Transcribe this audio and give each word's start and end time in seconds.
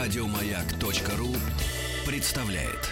Радиомаяк.ру 0.00 1.28
представляет. 2.10 2.88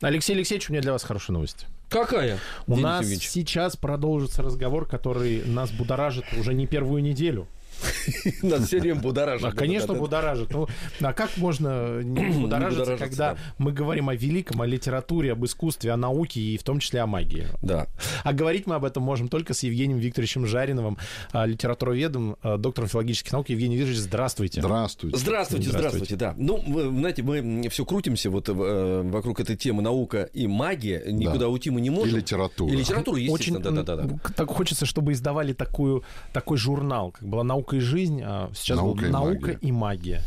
Алексей 0.00 0.32
Алексеевич, 0.32 0.70
у 0.70 0.72
меня 0.72 0.80
для 0.80 0.92
вас 0.92 1.04
хорошая 1.04 1.34
новость. 1.34 1.66
Какая? 1.90 2.38
У 2.66 2.70
Денис 2.70 2.82
нас 2.82 3.00
Евгеньевич? 3.02 3.28
сейчас 3.28 3.76
продолжится 3.76 4.42
разговор, 4.42 4.86
который 4.88 5.42
нас 5.44 5.70
будоражит 5.72 6.24
уже 6.38 6.54
не 6.54 6.66
первую 6.66 7.02
неделю. 7.02 7.48
Нас 8.42 8.66
все 8.66 8.80
время 8.80 9.00
будоражит. 9.00 9.46
А, 9.46 9.52
конечно, 9.52 9.94
будоражит. 9.94 10.50
Ну, 10.50 10.68
а 11.00 11.12
как 11.12 11.36
можно 11.36 12.02
не 12.02 12.26
будоражиться, 12.40 12.96
когда 12.96 13.34
да. 13.34 13.38
мы 13.58 13.72
говорим 13.72 14.08
о 14.08 14.14
великом, 14.14 14.62
о 14.62 14.66
литературе, 14.66 15.32
об 15.32 15.44
искусстве, 15.44 15.92
о 15.92 15.96
науке 15.96 16.40
и 16.40 16.56
в 16.56 16.62
том 16.62 16.80
числе 16.80 17.00
о 17.00 17.06
магии? 17.06 17.46
Да. 17.62 17.86
А 18.24 18.32
говорить 18.32 18.66
мы 18.66 18.76
об 18.76 18.84
этом 18.84 19.02
можем 19.02 19.28
только 19.28 19.54
с 19.54 19.62
Евгением 19.62 19.98
Викторовичем 19.98 20.46
Жариновым, 20.46 20.98
а, 21.32 21.46
литературоведом, 21.46 22.36
а, 22.42 22.56
доктором 22.56 22.88
филологических 22.88 23.32
наук. 23.32 23.48
Евгений 23.48 23.76
Викторович, 23.76 24.00
здравствуйте. 24.00 24.60
Здравствуйте. 24.60 25.16
Здравствуйте, 25.16 25.70
Здравствуйте. 25.70 26.16
да. 26.16 26.34
Ну, 26.36 26.62
знаете, 26.66 27.22
мы 27.22 27.68
все 27.70 27.84
крутимся 27.84 28.30
вот 28.30 28.48
э, 28.48 29.02
вокруг 29.04 29.40
этой 29.40 29.56
темы 29.56 29.82
наука 29.82 30.28
и 30.32 30.46
магия. 30.46 31.02
Никуда 31.06 31.48
уйти 31.48 31.70
мы 31.70 31.80
не 31.80 31.90
можем. 31.90 32.14
И 32.14 32.18
литература. 32.18 32.72
И 32.72 32.76
литература, 32.76 33.18
естественно, 33.18 33.58
Очень 33.58 33.84
да-да-да. 33.84 34.18
так 34.34 34.48
хочется, 34.50 34.86
чтобы 34.86 35.12
издавали 35.12 35.52
такую, 35.52 36.04
такой 36.32 36.56
журнал, 36.58 37.10
как 37.10 37.26
была 37.28 37.44
«Наука 37.44 37.65
и 37.74 37.80
жизнь», 37.80 38.20
а 38.22 38.50
сейчас 38.54 38.76
«Наука 38.76 38.98
была 38.98 39.08
и 39.08 39.12
«Наука 39.12 39.46
магия». 39.46 39.58
и 39.60 39.72
магия». 39.72 40.22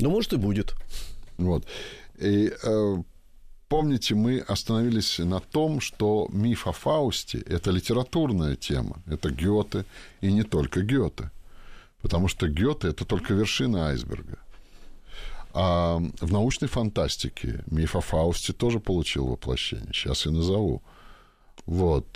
Ну, 0.00 0.10
может, 0.10 0.32
и 0.32 0.36
будет. 0.36 0.74
Вот. 1.38 1.64
И 2.18 2.52
э, 2.62 2.96
помните, 3.68 4.14
мы 4.14 4.40
остановились 4.40 5.18
на 5.18 5.40
том, 5.40 5.80
что 5.80 6.28
миф 6.30 6.66
о 6.66 6.72
Фаусте– 6.72 7.38
это 7.46 7.70
литературная 7.70 8.56
тема. 8.56 9.02
Это 9.06 9.30
Гёте, 9.30 9.84
и 10.20 10.32
не 10.32 10.42
только 10.42 10.82
Гёте. 10.82 11.30
Потому 12.02 12.28
что 12.28 12.48
Гёте– 12.48 12.88
это 12.90 13.04
только 13.04 13.34
вершина 13.34 13.88
айсберга. 13.88 14.38
А 15.52 15.98
в 16.20 16.32
научной 16.32 16.68
фантастике 16.68 17.64
миф 17.70 17.96
о 17.96 18.00
Фаусте 18.00 18.52
тоже 18.52 18.78
получил 18.78 19.26
воплощение. 19.26 19.92
Сейчас 19.92 20.26
я 20.26 20.32
назову. 20.32 20.82
Вот. 21.66 22.06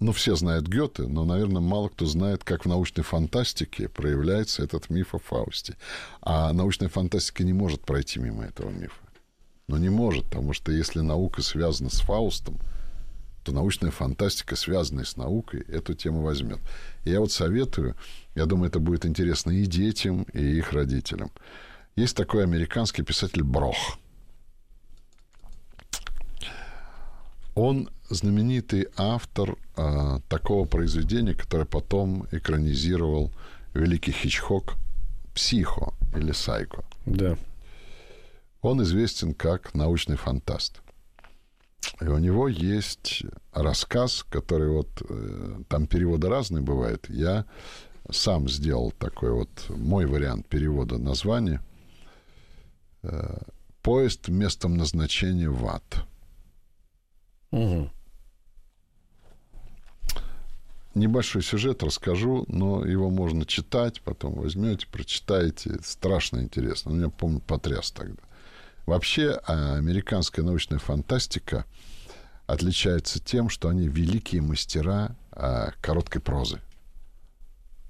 Ну, 0.00 0.12
все 0.12 0.36
знают 0.36 0.68
Гёте, 0.68 1.08
но, 1.08 1.24
наверное, 1.24 1.60
мало 1.60 1.88
кто 1.88 2.06
знает, 2.06 2.44
как 2.44 2.64
в 2.64 2.68
научной 2.68 3.02
фантастике 3.02 3.88
проявляется 3.88 4.62
этот 4.62 4.90
миф 4.90 5.14
о 5.14 5.18
Фаусте. 5.18 5.76
А 6.22 6.52
научная 6.52 6.88
фантастика 6.88 7.42
не 7.42 7.52
может 7.52 7.80
пройти 7.80 8.20
мимо 8.20 8.44
этого 8.44 8.70
мифа. 8.70 8.94
Но 9.66 9.76
не 9.76 9.88
может, 9.88 10.26
потому 10.26 10.52
что 10.52 10.70
если 10.70 11.00
наука 11.00 11.42
связана 11.42 11.90
с 11.90 12.00
Фаустом, 12.00 12.58
то 13.44 13.52
научная 13.52 13.90
фантастика, 13.90 14.54
связанная 14.54 15.04
с 15.04 15.16
наукой, 15.16 15.62
эту 15.62 15.94
тему 15.94 16.22
возьмет. 16.22 16.60
И 17.04 17.10
я 17.10 17.18
вот 17.18 17.32
советую, 17.32 17.96
я 18.36 18.46
думаю, 18.46 18.68
это 18.68 18.78
будет 18.78 19.04
интересно 19.04 19.50
и 19.50 19.66
детям, 19.66 20.22
и 20.32 20.42
их 20.42 20.72
родителям. 20.72 21.32
Есть 21.96 22.16
такой 22.16 22.44
американский 22.44 23.02
писатель 23.02 23.42
Брох. 23.42 23.98
Он 27.58 27.90
знаменитый 28.08 28.86
автор 28.96 29.56
а, 29.76 30.20
такого 30.28 30.64
произведения, 30.64 31.34
которое 31.34 31.64
потом 31.64 32.24
экранизировал 32.30 33.32
великий 33.74 34.12
Хичкок 34.12 34.76
«Психо» 35.34 35.92
или 36.14 36.30
«Сайко». 36.30 36.84
Да. 37.04 37.36
Он 38.62 38.80
известен 38.84 39.34
как 39.34 39.74
научный 39.74 40.14
фантаст. 40.14 40.82
И 42.00 42.04
у 42.04 42.18
него 42.18 42.46
есть 42.46 43.24
рассказ, 43.52 44.24
который 44.30 44.68
вот... 44.68 45.02
э, 45.08 45.62
Там 45.68 45.88
переводы 45.88 46.28
разные 46.28 46.62
бывают. 46.62 47.10
Я 47.10 47.44
сам 48.08 48.48
сделал 48.48 48.92
такой 48.92 49.32
вот 49.32 49.50
мой 49.70 50.06
вариант 50.06 50.46
перевода 50.46 50.96
названия. 50.96 51.60
Э, 53.02 53.38
«Поезд 53.82 54.28
местом 54.28 54.76
назначения 54.76 55.50
в 55.50 55.66
ад». 55.66 56.07
Мгм. 57.50 57.90
Небольшой 60.94 61.42
сюжет 61.42 61.82
расскажу, 61.82 62.44
но 62.48 62.84
его 62.84 63.08
можно 63.08 63.46
читать, 63.46 64.00
потом 64.02 64.34
возьмете, 64.34 64.86
прочитаете. 64.88 65.78
Страшно 65.82 66.40
интересно. 66.40 66.90
Меня, 66.90 67.08
помню, 67.08 67.40
потряс 67.40 67.90
тогда. 67.92 68.20
Вообще, 68.84 69.38
а, 69.46 69.76
американская 69.76 70.44
научная 70.44 70.78
фантастика 70.78 71.66
отличается 72.46 73.20
тем, 73.20 73.48
что 73.48 73.68
они 73.68 73.86
великие 73.86 74.42
мастера 74.42 75.14
а, 75.30 75.72
короткой 75.80 76.20
прозы. 76.20 76.60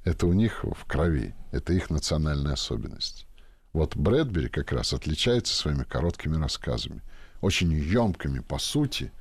Это 0.04 0.26
у 0.26 0.32
них 0.32 0.64
в 0.64 0.84
крови. 0.84 1.34
Это 1.50 1.72
их 1.72 1.88
национальная 1.88 2.54
особенность. 2.54 3.26
Вот 3.72 3.96
Брэдбери 3.96 4.48
как 4.48 4.72
раз 4.72 4.92
отличается 4.92 5.54
своими 5.54 5.84
короткими 5.84 6.36
рассказами. 6.36 7.02
Очень 7.40 7.72
емкими 7.72 8.40
по 8.40 8.58
сути, 8.58 9.12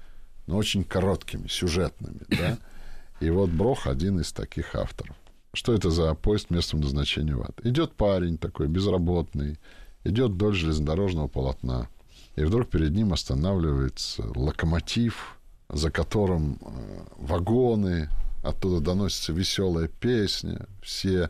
но 0.47 0.57
очень 0.57 0.83
короткими, 0.83 1.47
сюжетными. 1.47 2.21
Да? 2.29 2.57
И 3.19 3.29
вот 3.29 3.49
Брох 3.49 3.87
один 3.87 4.19
из 4.19 4.31
таких 4.31 4.75
авторов. 4.75 5.15
Что 5.53 5.73
это 5.73 5.89
за 5.89 6.13
поезд 6.13 6.49
местом 6.49 6.81
назначения 6.81 7.35
в 7.35 7.41
ад? 7.41 7.59
Идет 7.63 7.93
парень 7.93 8.37
такой 8.37 8.67
безработный, 8.67 9.59
идет 10.03 10.31
вдоль 10.31 10.55
железнодорожного 10.55 11.27
полотна, 11.27 11.89
и 12.35 12.43
вдруг 12.43 12.69
перед 12.69 12.91
ним 12.91 13.13
останавливается 13.13 14.23
локомотив, 14.35 15.37
за 15.69 15.89
которым 15.89 16.59
э, 16.61 16.99
вагоны, 17.17 18.09
оттуда 18.43 18.79
доносится 18.79 19.33
веселая 19.33 19.87
песня, 19.87 20.67
все 20.81 21.29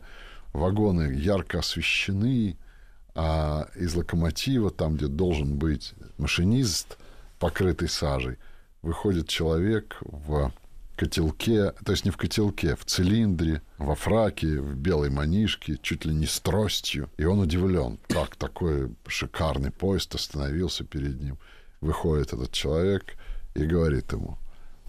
вагоны 0.54 1.14
ярко 1.14 1.60
освещены, 1.60 2.58
а 3.16 3.68
из 3.76 3.96
локомотива, 3.96 4.70
там, 4.70 4.96
где 4.96 5.08
должен 5.08 5.58
быть 5.58 5.94
машинист, 6.18 6.98
покрытый 7.40 7.90
сажей, 7.90 8.38
выходит 8.88 9.28
человек 9.28 9.98
в 10.02 10.54
котелке, 10.96 11.72
то 11.86 11.92
есть 11.92 12.06
не 12.06 12.12
в 12.12 12.18
котелке, 12.18 12.76
в 12.76 12.86
цилиндре, 12.86 13.62
во 13.78 13.96
фраке, 13.96 14.62
в 14.62 14.76
белой 14.76 15.10
манишке, 15.10 15.78
чуть 15.82 16.06
ли 16.06 16.14
не 16.14 16.26
с 16.26 16.40
тростью. 16.40 17.10
И 17.18 17.26
он 17.26 17.40
удивлен, 17.40 18.00
как 18.08 18.36
такой 18.38 18.90
шикарный 19.06 19.72
поезд 19.72 20.16
остановился 20.16 20.86
перед 20.86 21.22
ним. 21.22 21.38
Выходит 21.82 22.34
этот 22.34 22.52
человек 22.52 23.18
и 23.56 23.66
говорит 23.66 24.12
ему, 24.14 24.38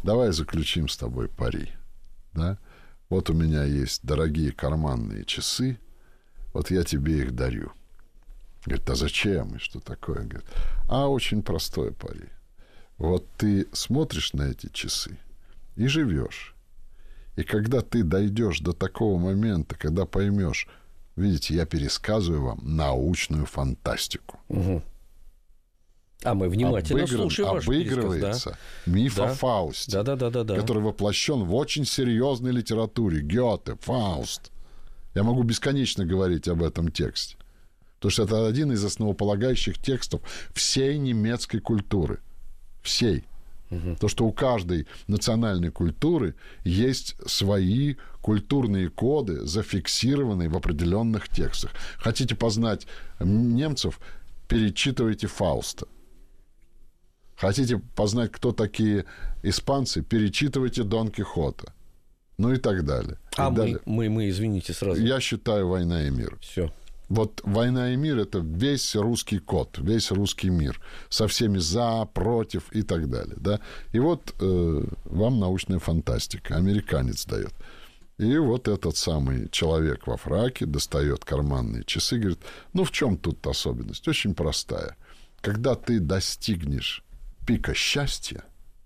давай 0.04 0.32
заключим 0.32 0.88
с 0.88 0.97
тобой 0.97 1.28
пари. 1.28 1.72
Да? 2.32 2.56
Вот 3.10 3.31
у 3.31 3.34
меня 3.34 3.64
есть 3.64 4.04
дорогие 4.04 4.53
карманные 4.53 5.25
часы, 5.25 5.78
вот 6.54 6.70
я 6.70 6.84
тебе 6.84 7.19
их 7.19 7.34
дарю. 7.34 7.72
Говорит, 8.64 8.88
а 8.91 8.94
зачем? 8.94 9.56
И 9.56 9.58
что 9.58 9.81
такое? 9.81 10.22
Говорит, 10.25 10.48
а 10.88 11.08
очень 11.08 11.42
простое 11.42 11.91
пари. 11.91 12.28
Вот 12.98 13.26
ты 13.36 13.66
смотришь 13.72 14.32
на 14.32 14.42
эти 14.50 14.69
часы 14.72 15.19
и 15.76 15.86
живешь. 15.86 16.54
И 17.36 17.44
когда 17.44 17.81
ты 17.81 18.03
дойдешь 18.03 18.59
до 18.60 18.72
такого 18.72 19.19
момента, 19.19 19.76
когда 19.76 20.04
поймешь, 20.04 20.66
видите, 21.14 21.54
я 21.54 21.64
пересказываю 21.66 22.42
вам 22.42 22.58
научную 22.62 23.47
фантастику. 23.47 24.41
А 26.25 26.34
мы 26.34 26.48
внимательно 26.48 27.03
Обыгран- 27.04 27.16
слушаем 27.16 27.50
ваш 27.50 27.66
пересказ, 27.66 27.92
обыгрывается 27.98 28.58
миф 28.87 29.14
Да. 29.14 29.31
о 29.31 29.34
Фаусте, 29.34 29.92
Да, 29.92 30.03
да, 30.03 30.16
да, 30.16 30.31
да, 30.31 30.42
да. 30.42 30.56
который 30.56 30.82
воплощен 30.82 31.44
в 31.44 31.54
очень 31.54 31.84
серьезной 31.84 32.50
литературе. 32.50 33.20
Гёте, 33.20 33.76
Фауст. 33.82 34.50
Я 35.14 35.22
могу 35.22 35.44
бесконечно 35.44 36.04
говорить 36.04 36.48
об 36.48 36.64
этом 36.64 36.91
тексте. 36.91 37.37
Потому 37.97 38.10
что 38.10 38.22
это 38.25 38.47
один 38.48 38.72
из 38.72 38.84
основополагающих 38.84 39.78
текстов 39.78 40.20
всей 40.54 40.98
немецкой 40.98 41.60
культуры. 41.60 42.19
Всей. 42.82 43.24
То, 44.00 44.08
что 44.08 44.24
у 44.24 44.32
каждой 44.32 44.86
национальной 45.08 45.70
культуры 45.70 46.34
есть 46.64 47.16
свои 47.26 47.96
культурные 48.22 48.88
коды, 48.88 49.44
зафиксированные 49.44 50.48
в 50.48 50.56
определенных 50.56 51.28
текстах. 51.28 51.72
Хотите 51.98 52.34
познать 52.34 52.86
немцев, 53.20 54.00
перечитывайте 54.48 55.26
Фауста. 55.26 55.86
Хотите 57.36 57.78
познать, 57.94 58.32
кто 58.32 58.52
такие 58.52 59.04
испанцы, 59.42 60.02
перечитывайте 60.02 60.82
Дон 60.82 61.10
Кихота. 61.10 61.74
Ну 62.38 62.52
и 62.52 62.56
так 62.56 62.84
далее. 62.84 63.19
А 63.36 63.48
И 63.48 63.50
мы, 63.50 63.56
далее. 63.56 63.81
мы, 63.84 64.08
мы, 64.08 64.28
извините, 64.31 64.72
сразу. 64.72 65.00
Я 65.00 65.20
считаю 65.20 65.69
«Война 65.69 66.06
и 66.06 66.10
мир». 66.10 66.38
Все. 66.40 66.72
Вот 67.08 67.40
«Война 67.44 67.93
и 67.93 67.96
мир»– 67.96 68.19
это 68.20 68.40
весь 68.40 68.94
русский 68.94 69.38
код, 69.38 69.78
весь 69.78 70.10
русский 70.10 70.50
мир. 70.50 70.81
Со 71.08 71.26
всеми 71.26 71.58
«за», 71.58 72.05
«против» 72.12 72.70
и 72.72 72.82
так 72.82 73.08
далее. 73.08 73.37
Да? 73.38 73.60
И 73.93 73.99
вот 73.99 74.34
э, 74.40 74.84
вам 75.05 75.40
научная 75.40 75.78
фантастика. 75.78 76.56
Американец 76.56 77.25
дает. 77.25 77.55
И 78.19 78.37
вот 78.37 78.69
этот 78.69 78.96
самый 78.96 79.49
человек 79.49 80.06
во 80.06 80.16
фраке 80.16 80.66
достает 80.66 81.25
карманные 81.25 81.84
часы 81.84 82.16
и 82.16 82.19
говорит, 82.19 82.40
ну, 82.75 82.84
в 82.84 82.90
чем 82.90 83.16
тут 83.16 83.46
особенность? 83.46 84.06
Очень 84.08 84.34
простая. 84.34 84.96
Когда 85.40 85.76
ты 85.76 86.00
достигнешь 86.00 87.05
пика 87.46 87.75
счастья 87.75 88.44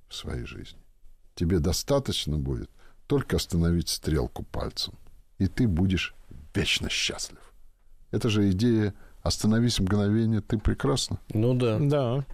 в 0.09 0.15
своей 0.15 0.45
жизни, 0.45 0.79
тебе 1.35 1.59
достаточно 1.59 2.37
будет 2.37 2.71
только 3.07 3.37
остановить 3.37 3.89
стрелку 3.89 4.45
пальцем, 4.45 4.95
и 5.39 5.47
ты 5.49 5.67
будешь 5.67 6.15
вечно 6.55 6.89
счастлив. 6.91 7.52
Это 8.13 8.29
же 8.29 8.51
идея 8.53 8.95
«остановись 9.23 9.81
мгновение, 9.81 10.41
ты 10.41 10.59
прекрасна». 10.59 11.19
Ну 11.35 11.55
да. 11.55 11.79
Да. 11.81 12.25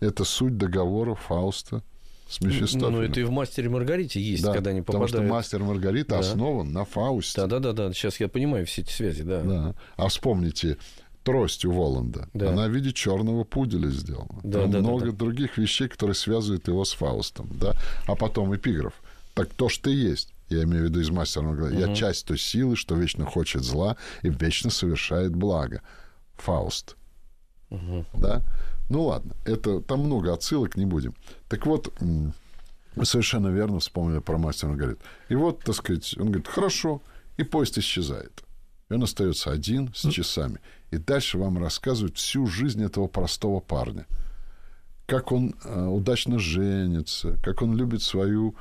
Это 0.00 0.24
суть 0.24 0.56
договора 0.58 1.14
Фауста 1.14 1.82
с 2.28 2.40
Мефистофелем. 2.40 2.92
Ну, 2.92 3.02
это 3.02 3.20
и 3.20 3.22
в 3.24 3.30
«Мастере 3.30 3.66
и 3.68 3.70
Маргарите» 3.70 4.20
есть, 4.20 4.44
Да, 4.44 4.52
когда 4.52 4.70
они 4.70 4.82
потому 4.82 5.04
попадают. 5.06 5.26
что 5.26 5.34
«Мастер 5.34 5.60
и 5.60 5.64
Маргарита» 5.64 6.10
Да. 6.10 6.18
основан 6.18 6.72
на 6.72 6.84
Фаусте. 6.84 7.46
Да-да-да, 7.46 7.92
сейчас 7.92 8.20
я 8.20 8.28
понимаю 8.28 8.66
все 8.66 8.82
эти 8.82 8.90
связи, 8.92 9.22
да. 9.22 9.42
Да. 9.42 9.74
А 9.96 10.08
вспомните 10.08 10.76
трость 11.24 11.64
у 11.64 11.72
Воланда. 11.72 12.28
Да. 12.34 12.50
Она 12.50 12.66
в 12.68 12.70
виде 12.70 12.92
черного 12.92 13.44
пуделя 13.44 13.88
сделана. 13.88 14.40
Да, 14.42 14.62
Там 14.62 14.70
да, 14.70 14.78
да, 14.78 14.84
много 14.88 15.06
да. 15.06 15.12
других 15.12 15.56
вещей, 15.58 15.88
которые 15.88 16.14
связывают 16.14 16.68
его 16.68 16.84
с 16.84 16.92
Фаустом. 16.92 17.48
Да? 17.60 17.74
А 18.06 18.14
потом 18.14 18.54
эпиграф. 18.54 18.94
Так 19.34 19.48
то, 19.54 19.68
что 19.68 19.84
ты 19.84 19.90
есть. 19.90 20.32
Я 20.48 20.64
имею 20.64 20.84
в 20.84 20.86
виду 20.88 21.00
из 21.00 21.10
мастера. 21.10 21.42
Маргариты. 21.42 21.80
Я 21.80 21.94
часть 21.94 22.26
той 22.26 22.38
силы, 22.38 22.76
что 22.76 22.94
вечно 22.94 23.24
хочет 23.24 23.62
зла 23.62 23.96
и 24.22 24.28
вечно 24.28 24.70
совершает 24.70 25.34
благо. 25.34 25.82
Фауст. 26.36 26.96
Да? 27.70 28.42
Ну 28.88 29.04
ладно, 29.04 29.34
это 29.44 29.80
там 29.80 30.00
много 30.00 30.32
отсылок, 30.32 30.76
не 30.76 30.86
будем. 30.86 31.14
Так 31.48 31.66
вот, 31.66 31.92
вы 32.00 33.04
совершенно 33.04 33.48
верно 33.48 33.80
вспомнили 33.80 34.20
про 34.20 34.38
мастера 34.38 34.70
Маргариту. 34.70 35.00
И 35.28 35.34
вот, 35.34 35.62
так 35.62 35.74
сказать, 35.74 36.16
он 36.18 36.26
говорит, 36.26 36.48
хорошо, 36.48 37.02
и 37.36 37.44
поезд 37.44 37.76
исчезает. 37.78 38.42
И 38.88 38.94
он 38.94 39.02
остается 39.02 39.50
один 39.50 39.92
с 39.94 40.08
часами. 40.10 40.60
И 40.90 40.96
дальше 40.96 41.36
вам 41.36 41.58
рассказывают 41.58 42.16
всю 42.16 42.46
жизнь 42.46 42.82
этого 42.82 43.06
простого 43.06 43.60
парня. 43.60 44.06
Как 45.06 45.32
он 45.32 45.54
э, 45.64 45.86
удачно 45.86 46.38
женится, 46.38 47.38
как 47.42 47.62
он 47.62 47.76
любит 47.76 48.02
свою 48.02 48.56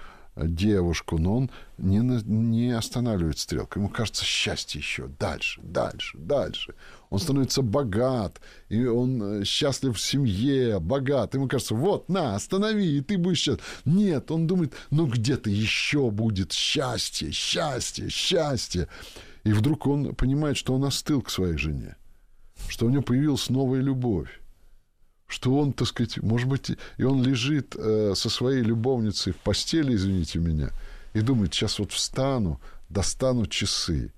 девушку, 0.45 1.17
но 1.17 1.37
он 1.37 1.51
не, 1.77 1.99
не 1.99 2.71
останавливает 2.71 3.39
стрелку. 3.39 3.79
Ему 3.79 3.89
кажется 3.89 4.23
счастье 4.23 4.79
еще 4.79 5.07
дальше, 5.19 5.61
дальше, 5.63 6.17
дальше. 6.17 6.75
Он 7.09 7.19
становится 7.19 7.61
богат, 7.61 8.41
и 8.69 8.85
он 8.85 9.41
э, 9.41 9.43
счастлив 9.45 9.95
в 9.95 10.01
семье, 10.01 10.79
богат. 10.79 11.33
Ему 11.33 11.47
кажется, 11.47 11.75
вот, 11.75 12.09
на, 12.09 12.35
останови, 12.35 12.97
и 12.97 13.01
ты 13.01 13.17
будешь 13.17 13.39
счастлив. 13.39 13.81
Нет, 13.85 14.31
он 14.31 14.47
думает, 14.47 14.73
ну 14.89 15.07
где-то 15.07 15.49
еще 15.49 16.11
будет 16.11 16.51
счастье, 16.51 17.31
счастье, 17.31 18.09
счастье. 18.09 18.87
И 19.43 19.51
вдруг 19.51 19.87
он 19.87 20.13
понимает, 20.15 20.57
что 20.57 20.73
он 20.73 20.83
остыл 20.83 21.21
к 21.21 21.29
своей 21.29 21.57
жене, 21.57 21.95
что 22.67 22.85
у 22.85 22.89
него 22.89 23.03
появилась 23.03 23.49
новая 23.49 23.79
любовь 23.79 24.41
что 25.27 25.57
он, 25.57 25.73
так 25.73 25.87
сказать, 25.87 26.17
может 26.23 26.47
быть, 26.47 26.71
и 26.97 27.03
он 27.03 27.21
лежит 27.21 27.75
э, 27.77 28.13
со 28.15 28.29
своей 28.29 28.63
любовницей 28.63 29.33
в 29.33 29.37
постели, 29.37 29.93
извините 29.93 30.39
меня, 30.39 30.69
и 31.13 31.21
думает, 31.21 31.53
сейчас 31.53 31.79
вот 31.79 31.91
встану, 31.91 32.59
достану 32.89 33.45
часы, 33.45 34.11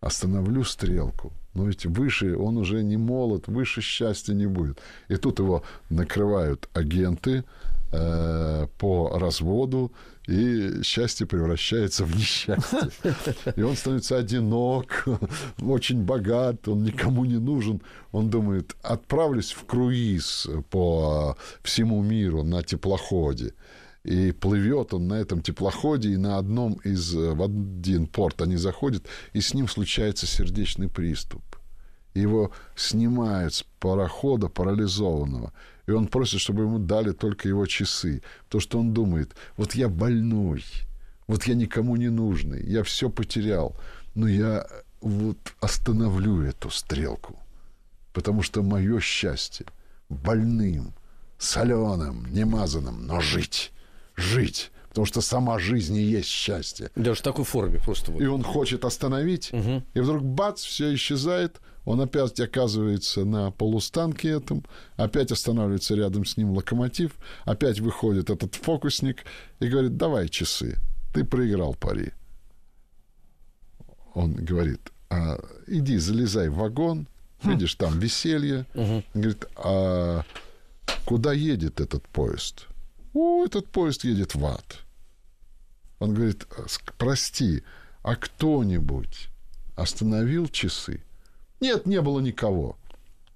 остановлю 0.00 0.64
стрелку. 0.64 1.32
Но 1.52 1.66
ведь 1.66 1.86
выше 1.86 2.36
он 2.36 2.56
уже 2.56 2.82
не 2.82 2.96
молод, 2.96 3.46
выше 3.46 3.80
счастья 3.80 4.34
не 4.34 4.46
будет. 4.46 4.78
И 5.08 5.16
тут 5.16 5.38
его 5.38 5.62
накрывают 5.88 6.68
агенты 6.74 7.44
э, 7.94 8.66
по 8.78 9.18
разводу, 9.18 9.92
и 10.26 10.82
счастье 10.82 11.26
превращается 11.26 12.04
в 12.04 12.16
несчастье. 12.16 12.90
И 13.56 13.62
он 13.62 13.76
становится 13.76 14.16
одинок, 14.16 15.06
очень 15.60 16.02
богат, 16.02 16.66
он 16.66 16.82
никому 16.82 17.24
не 17.24 17.38
нужен. 17.38 17.82
Он 18.12 18.30
думает, 18.30 18.74
отправлюсь 18.82 19.52
в 19.52 19.64
круиз 19.66 20.48
по 20.70 21.36
всему 21.62 22.02
миру 22.02 22.42
на 22.42 22.62
теплоходе. 22.62 23.52
И 24.04 24.32
плывет 24.32 24.92
он 24.92 25.08
на 25.08 25.14
этом 25.14 25.40
теплоходе, 25.40 26.10
и 26.10 26.16
на 26.16 26.38
одном 26.38 26.74
из, 26.84 27.14
в 27.14 27.42
один 27.42 28.06
порт 28.06 28.42
они 28.42 28.56
заходят, 28.56 29.06
и 29.32 29.40
с 29.40 29.54
ним 29.54 29.66
случается 29.66 30.26
сердечный 30.26 30.88
приступ. 30.88 31.42
Его 32.14 32.52
снимают 32.76 33.54
с 33.54 33.64
парохода 33.80 34.48
парализованного. 34.48 35.52
И 35.86 35.90
он 35.90 36.06
просит, 36.06 36.40
чтобы 36.40 36.62
ему 36.62 36.78
дали 36.78 37.12
только 37.12 37.48
его 37.48 37.66
часы. 37.66 38.22
Потому 38.44 38.60
что 38.60 38.78
он 38.78 38.94
думает, 38.94 39.34
вот 39.56 39.74
я 39.74 39.88
больной, 39.88 40.64
вот 41.26 41.44
я 41.44 41.54
никому 41.54 41.96
не 41.96 42.08
нужный, 42.08 42.64
я 42.64 42.82
все 42.82 43.10
потерял. 43.10 43.76
Но 44.14 44.28
я 44.28 44.66
вот 45.00 45.38
остановлю 45.60 46.42
эту 46.42 46.70
стрелку. 46.70 47.38
Потому 48.12 48.42
что 48.42 48.62
мое 48.62 49.00
счастье 49.00 49.66
больным, 50.08 50.94
соленым, 51.38 52.26
немазанным, 52.32 53.06
но 53.06 53.20
жить, 53.20 53.72
жить. 54.16 54.70
Потому 54.94 55.06
что 55.06 55.20
сама 55.22 55.58
жизнь 55.58 55.96
и 55.96 56.02
есть 56.02 56.28
счастье. 56.28 56.88
Даже 56.94 57.18
в 57.18 57.22
такой 57.22 57.44
форме 57.44 57.80
просто 57.84 58.12
вот. 58.12 58.22
И 58.22 58.26
он 58.26 58.44
хочет 58.44 58.84
остановить, 58.84 59.50
и 59.52 60.00
вдруг 60.00 60.22
бац, 60.22 60.62
все 60.62 60.94
исчезает. 60.94 61.60
Он 61.84 62.00
опять 62.00 62.38
оказывается 62.38 63.24
на 63.24 63.50
полустанке 63.50 64.28
этом, 64.28 64.64
опять 64.96 65.32
останавливается 65.32 65.96
рядом 65.96 66.24
с 66.24 66.36
ним 66.36 66.52
локомотив, 66.52 67.10
опять 67.44 67.80
выходит 67.80 68.30
этот 68.30 68.54
фокусник 68.54 69.24
и 69.58 69.66
говорит, 69.66 69.96
давай 69.96 70.28
часы, 70.28 70.76
ты 71.12 71.24
проиграл 71.24 71.74
пари. 71.74 72.12
Он 74.14 74.32
говорит, 74.32 74.92
«А, 75.10 75.40
иди 75.66 75.98
залезай 75.98 76.48
в 76.48 76.54
вагон, 76.54 77.08
видишь, 77.42 77.74
там 77.74 77.98
веселье. 77.98 78.64
Он 79.14 79.20
говорит, 79.22 79.44
а 79.56 80.22
куда 81.04 81.32
едет 81.32 81.80
этот 81.80 82.06
поезд? 82.08 82.68
О, 83.14 83.44
этот 83.44 83.70
поезд 83.70 84.04
едет 84.04 84.34
в 84.34 84.44
ад. 84.44 84.78
Он 86.00 86.12
говорит, 86.12 86.46
«Ск- 86.66 86.92
прости, 86.98 87.62
а 88.02 88.16
кто-нибудь 88.16 89.28
остановил 89.76 90.48
часы? 90.48 91.02
Нет, 91.60 91.86
не 91.86 92.00
было 92.00 92.20
никого. 92.20 92.76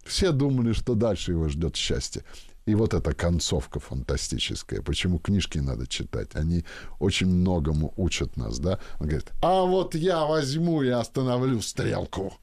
Все 0.05 0.33
думали, 0.33 0.73
что 0.73 0.95
дальше 0.95 1.33
его 1.33 1.49
ждет 1.49 1.77
счастье. 1.77 2.25
И 2.67 2.75
вот 2.75 2.93
эта 2.93 3.15
концовка 3.15 3.81
фантастическая. 3.81 4.83
Почему 4.83 5.19
книжки 5.19 5.59
надо 5.59 5.87
читать? 5.87 6.35
Они 6.35 6.65
очень 6.99 7.29
многому 7.29 7.95
учат 7.97 8.37
нас, 8.37 8.59
да? 8.59 8.79
Он 9.01 9.07
говорит, 9.07 9.33
а 9.41 9.63
вот 9.63 9.95
я 9.95 10.25
возьму 10.27 10.83
и 10.83 10.89
остановлю 10.89 11.63
стрелку. 11.63 12.35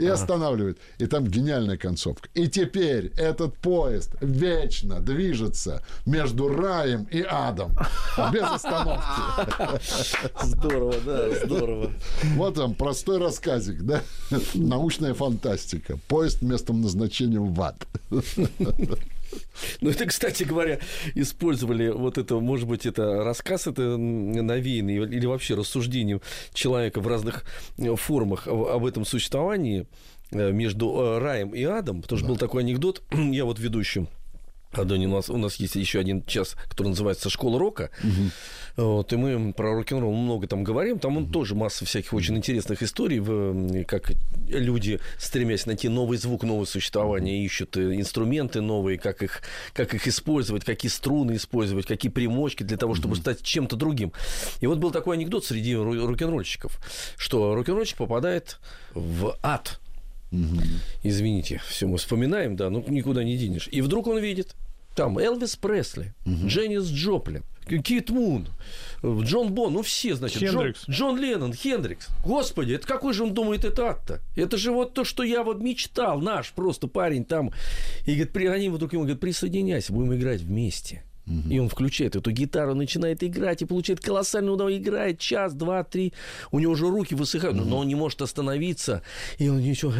И 0.00 0.06
останавливает. 0.06 0.78
И 0.98 1.06
там 1.06 1.26
гениальная 1.26 1.76
концовка. 1.76 2.28
И 2.34 2.48
теперь 2.48 3.12
этот 3.16 3.56
поезд 3.56 4.14
вечно 4.20 5.00
движется 5.00 5.82
между 6.06 6.48
раем 6.48 7.06
и 7.10 7.22
адом. 7.22 7.72
Без 8.32 8.42
остановки. 8.42 9.04
Здорово, 10.42 10.94
да, 11.04 11.44
здорово. 11.44 11.90
Вот 12.34 12.58
вам 12.58 12.74
простой 12.74 13.18
рассказик, 13.18 13.82
да? 13.82 14.02
Научная 14.54 15.14
фантастика. 15.14 15.98
Поезд 16.08 16.42
местом 16.42 16.80
назначения 16.80 17.40
в 17.40 17.60
ад. 17.60 17.86
Ну, 19.80 19.90
это, 19.90 20.06
кстати 20.06 20.44
говоря, 20.44 20.78
использовали 21.14 21.88
вот 21.88 22.18
это, 22.18 22.40
может 22.40 22.68
быть, 22.68 22.86
это 22.86 23.24
рассказ, 23.24 23.66
это 23.66 23.96
навеянный 23.96 24.96
или 24.96 25.26
вообще 25.26 25.54
рассуждением 25.54 26.20
человека 26.52 27.00
в 27.00 27.06
разных 27.06 27.44
э, 27.78 27.94
формах 27.96 28.46
об 28.48 28.84
этом 28.84 29.04
существовании 29.04 29.86
э, 30.30 30.52
между 30.52 30.94
э, 30.94 31.18
раем 31.18 31.50
и 31.50 31.62
адом, 31.64 32.02
потому 32.02 32.18
что 32.18 32.28
был 32.28 32.36
такой 32.36 32.62
анекдот, 32.62 33.02
я 33.12 33.44
вот 33.44 33.58
ведущим 33.58 34.08
Адонин, 34.72 35.12
у 35.12 35.16
нас, 35.16 35.28
у 35.28 35.36
нас 35.36 35.56
есть 35.56 35.74
еще 35.74 35.98
один 35.98 36.24
час, 36.24 36.56
который 36.68 36.88
называется 36.88 37.28
«Школа 37.28 37.58
рока». 37.58 37.90
Вот, 38.76 39.12
и 39.12 39.16
мы 39.16 39.52
про 39.52 39.74
рок-н-ролл 39.74 40.14
много 40.14 40.46
там 40.46 40.62
говорим. 40.62 40.98
Там 41.00 41.16
он 41.16 41.30
тоже 41.30 41.54
масса 41.54 41.84
всяких 41.84 42.14
очень 42.14 42.36
интересных 42.36 42.82
историй, 42.82 43.18
в, 43.18 43.84
как 43.84 44.12
люди, 44.48 45.00
стремясь 45.18 45.66
найти 45.66 45.88
новый 45.88 46.16
звук, 46.18 46.44
новое 46.44 46.66
существование, 46.66 47.44
ищут 47.44 47.76
э, 47.76 47.96
инструменты 47.96 48.60
новые, 48.60 48.96
как 48.96 49.22
их, 49.22 49.42
как 49.74 49.92
их 49.92 50.06
использовать, 50.06 50.64
какие 50.64 50.90
струны 50.90 51.36
использовать, 51.36 51.86
какие 51.86 52.10
примочки 52.10 52.62
для 52.62 52.76
того, 52.76 52.94
чтобы 52.94 53.16
стать 53.16 53.42
чем-то 53.42 53.76
другим. 53.76 54.12
И 54.60 54.66
вот 54.66 54.78
был 54.78 54.92
такой 54.92 55.16
анекдот 55.16 55.44
среди 55.44 55.74
рок-н-ролльщиков, 55.74 56.78
что 57.16 57.54
рок-н-ролльщик 57.54 57.98
попадает 57.98 58.60
в 58.94 59.36
ад. 59.42 59.80
Извините, 61.02 61.60
все 61.68 61.86
мы 61.86 61.98
вспоминаем, 61.98 62.56
да, 62.56 62.70
ну 62.70 62.84
никуда 62.88 63.24
не 63.24 63.36
денешь. 63.36 63.68
И 63.70 63.80
вдруг 63.80 64.06
он 64.06 64.18
видит 64.18 64.54
там 64.94 65.18
Элвис 65.18 65.56
Пресли, 65.56 66.14
Дженнис 66.26 66.88
Джоплин, 66.88 67.42
Кит 67.84 68.10
Мун, 68.10 68.48
Джон 69.04 69.52
Бон, 69.52 69.74
ну 69.74 69.82
все, 69.82 70.14
значит, 70.14 70.42
Джон. 70.42 70.74
Джон 70.88 71.18
Леннон, 71.18 71.52
Хендрикс. 71.52 72.08
Господи, 72.24 72.74
это 72.74 72.86
какой 72.86 73.14
же 73.14 73.24
он 73.24 73.34
думает 73.34 73.64
это 73.64 73.90
ад-то? 73.90 74.20
Это 74.36 74.56
же 74.56 74.72
вот 74.72 74.94
то, 74.94 75.04
что 75.04 75.22
я 75.22 75.42
вот 75.42 75.60
мечтал, 75.60 76.20
наш 76.20 76.52
просто 76.52 76.86
парень 76.86 77.24
там. 77.24 77.52
И 78.06 78.12
говорит, 78.12 78.32
при, 78.32 78.46
они 78.46 78.68
вдруг 78.68 78.92
ему 78.92 79.02
говорят, 79.02 79.20
присоединяйся, 79.20 79.92
будем 79.92 80.14
играть 80.14 80.40
вместе. 80.40 81.04
И 81.26 81.58
он 81.58 81.68
включает 81.68 82.16
эту 82.16 82.32
гитару, 82.32 82.74
начинает 82.74 83.22
играть 83.22 83.62
и 83.62 83.64
получает 83.64 84.00
колоссальное 84.00 84.52
удовольствие. 84.52 84.82
Играет 84.82 85.18
час, 85.18 85.54
два, 85.54 85.84
три. 85.84 86.12
У 86.50 86.58
него 86.58 86.72
уже 86.72 86.88
руки 86.88 87.14
высыхают, 87.14 87.56
но 87.56 87.78
он 87.78 87.88
не 87.88 87.94
может 87.94 88.20
остановиться. 88.22 89.02
И 89.38 89.48
он 89.48 89.60
ничего. 89.60 89.92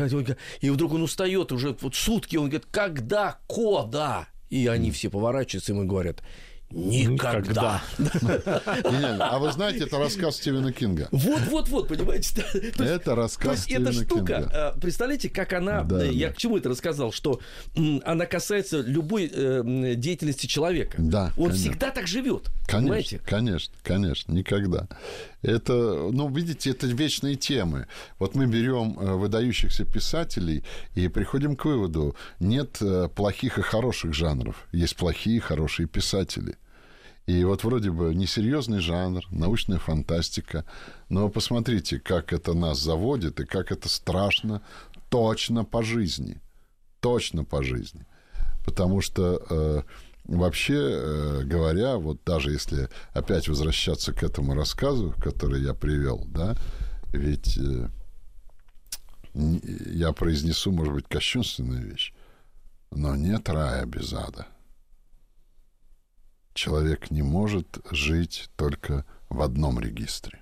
И 0.60 0.70
вдруг 0.70 0.92
он 0.92 1.02
устает 1.02 1.52
уже 1.52 1.76
вот 1.80 1.94
сутки. 1.94 2.36
Он 2.36 2.44
говорит, 2.48 2.66
когда, 2.70 3.38
кода? 3.46 4.26
И 4.48 4.66
они 4.66 4.90
все 4.90 5.08
поворачиваются 5.10 5.72
ему 5.72 5.86
говорят, 5.86 6.22
Никогда. 6.70 7.82
А 9.20 9.38
вы 9.38 9.52
знаете, 9.52 9.84
это 9.84 9.98
рассказ 9.98 10.36
Стивена 10.36 10.72
Кинга. 10.72 11.08
Вот, 11.10 11.40
вот, 11.48 11.68
вот, 11.68 11.88
понимаете? 11.88 12.44
Это 12.78 12.98
То 12.98 13.14
рассказ 13.14 13.52
эта 13.52 13.62
Стивена 13.62 13.92
штука, 13.92 14.34
Кинга. 14.42 14.72
э, 14.76 14.80
представляете, 14.80 15.28
как 15.28 15.52
она, 15.52 15.86
э, 15.90 16.10
я 16.12 16.32
к 16.32 16.36
чему 16.36 16.58
это 16.58 16.68
рассказал, 16.68 17.12
что 17.12 17.40
она 18.04 18.26
касается 18.26 18.80
любой 18.80 19.30
э, 19.32 19.94
деятельности 19.96 20.46
человека. 20.46 20.96
Да, 20.98 21.32
Он 21.36 21.52
всегда 21.52 21.90
так 21.90 22.06
живет, 22.06 22.50
Конечно, 22.66 23.18
конечно, 23.24 23.74
конечно, 23.82 24.32
никогда. 24.32 24.86
Это, 25.42 25.72
ну, 26.12 26.28
видите, 26.28 26.70
это 26.70 26.86
вечные 26.86 27.36
темы. 27.36 27.86
Вот 28.18 28.34
мы 28.34 28.46
берем 28.46 28.98
э, 28.98 29.14
выдающихся 29.14 29.84
писателей 29.84 30.64
и 30.94 31.08
приходим 31.08 31.56
к 31.56 31.64
выводу, 31.64 32.14
нет 32.40 32.78
э, 32.82 33.08
плохих 33.08 33.58
и 33.58 33.62
хороших 33.62 34.12
жанров, 34.12 34.66
есть 34.72 34.96
плохие 34.96 35.36
и 35.36 35.40
хорошие 35.40 35.86
писатели. 35.86 36.56
И 37.26 37.44
вот 37.44 37.64
вроде 37.64 37.90
бы 37.90 38.14
несерьезный 38.14 38.80
жанр, 38.80 39.22
научная 39.30 39.78
фантастика, 39.78 40.64
но 41.08 41.28
посмотрите, 41.28 42.00
как 42.00 42.32
это 42.32 42.54
нас 42.54 42.80
заводит 42.80 43.40
и 43.40 43.46
как 43.46 43.72
это 43.72 43.88
страшно 43.88 44.62
точно 45.10 45.64
по 45.64 45.82
жизни. 45.82 46.40
Точно 47.00 47.44
по 47.44 47.62
жизни. 47.62 48.04
Потому 48.64 49.00
что 49.00 49.42
э, 49.48 49.82
вообще 50.36 50.74
э, 50.74 51.42
говоря, 51.44 51.96
вот 51.96 52.22
даже 52.24 52.52
если 52.52 52.88
опять 53.12 53.48
возвращаться 53.48 54.12
к 54.12 54.22
этому 54.22 54.54
рассказу, 54.54 55.14
который 55.20 55.60
я 55.62 55.74
привел, 55.74 56.24
да, 56.26 56.56
ведь 57.12 57.58
э, 57.58 57.88
я 59.34 60.12
произнесу, 60.12 60.70
может 60.70 60.94
быть, 60.94 61.08
кощунственную 61.08 61.90
вещь, 61.90 62.14
но 62.90 63.16
нет 63.16 63.48
рая 63.48 63.84
без 63.86 64.12
ада. 64.12 64.46
Человек 66.54 67.10
не 67.10 67.22
может 67.22 67.78
жить 67.90 68.50
только 68.56 69.04
в 69.28 69.40
одном 69.42 69.80
регистре. 69.80 70.40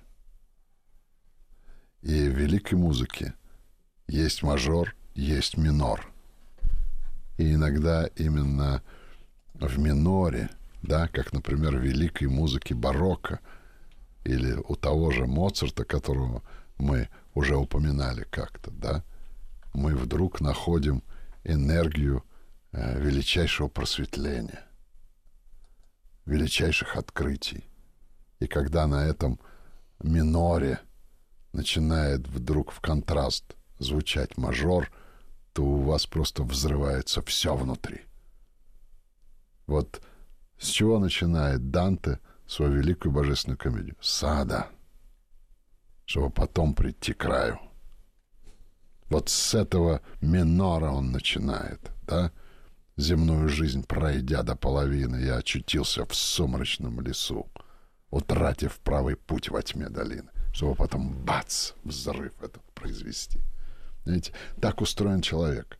И 2.01 2.27
в 2.27 2.37
великой 2.37 2.75
музыке 2.75 3.33
есть 4.07 4.41
мажор, 4.43 4.95
есть 5.15 5.57
минор. 5.57 6.11
И 7.37 7.53
иногда 7.53 8.07
именно 8.15 8.81
в 9.59 9.77
миноре, 9.77 10.49
да, 10.81 11.07
как, 11.07 11.33
например, 11.33 11.77
в 11.77 11.81
великой 11.81 12.27
музыке 12.27 12.73
барокко 12.73 13.39
или 14.23 14.53
у 14.53 14.75
того 14.75 15.11
же 15.11 15.25
Моцарта, 15.25 15.83
которого 15.83 16.43
мы 16.77 17.09
уже 17.33 17.55
упоминали 17.55 18.25
как-то, 18.29 18.71
да, 18.71 19.03
мы 19.73 19.95
вдруг 19.95 20.41
находим 20.41 21.03
энергию 21.43 22.23
э, 22.71 22.99
величайшего 22.99 23.67
просветления, 23.67 24.63
величайших 26.25 26.95
открытий. 26.95 27.65
И 28.39 28.47
когда 28.47 28.87
на 28.87 29.05
этом 29.05 29.39
миноре 30.01 30.79
начинает 31.51 32.27
вдруг 32.27 32.71
в 32.71 32.79
контраст 32.79 33.55
звучать 33.79 34.37
мажор, 34.37 34.91
то 35.53 35.63
у 35.63 35.81
вас 35.81 36.05
просто 36.05 36.43
взрывается 36.43 37.21
все 37.21 37.55
внутри. 37.55 38.01
Вот 39.69 40.01
с 40.57 40.67
чего 40.67 40.97
начинает 40.97 41.69
Данте 41.69 42.19
свою 42.47 42.71
великую 42.71 43.11
божественную 43.11 43.59
комедию? 43.59 43.95
С 44.01 44.23
ада, 44.23 44.67
чтобы 46.05 46.31
потом 46.31 46.73
прийти 46.73 47.13
к 47.13 47.17
краю. 47.17 47.59
Вот 49.11 49.29
с 49.29 49.53
этого 49.53 50.01
минора 50.21 50.89
он 50.89 51.11
начинает, 51.11 51.91
да? 52.07 52.31
Земную 52.97 53.47
жизнь 53.47 53.85
пройдя 53.85 54.41
до 54.41 54.55
половины, 54.55 55.17
я 55.17 55.35
очутился 55.37 56.03
в 56.03 56.15
сумрачном 56.15 56.99
лесу, 57.01 57.47
утратив 58.09 58.79
правый 58.79 59.15
путь 59.15 59.49
во 59.49 59.61
тьме 59.61 59.87
долины, 59.87 60.31
чтобы 60.51 60.73
потом 60.73 61.13
бац, 61.23 61.73
взрыв 61.83 62.33
этот 62.41 62.63
произвести. 62.73 63.39
Знаете, 64.03 64.33
так 64.59 64.81
устроен 64.81 65.21
человек. 65.21 65.77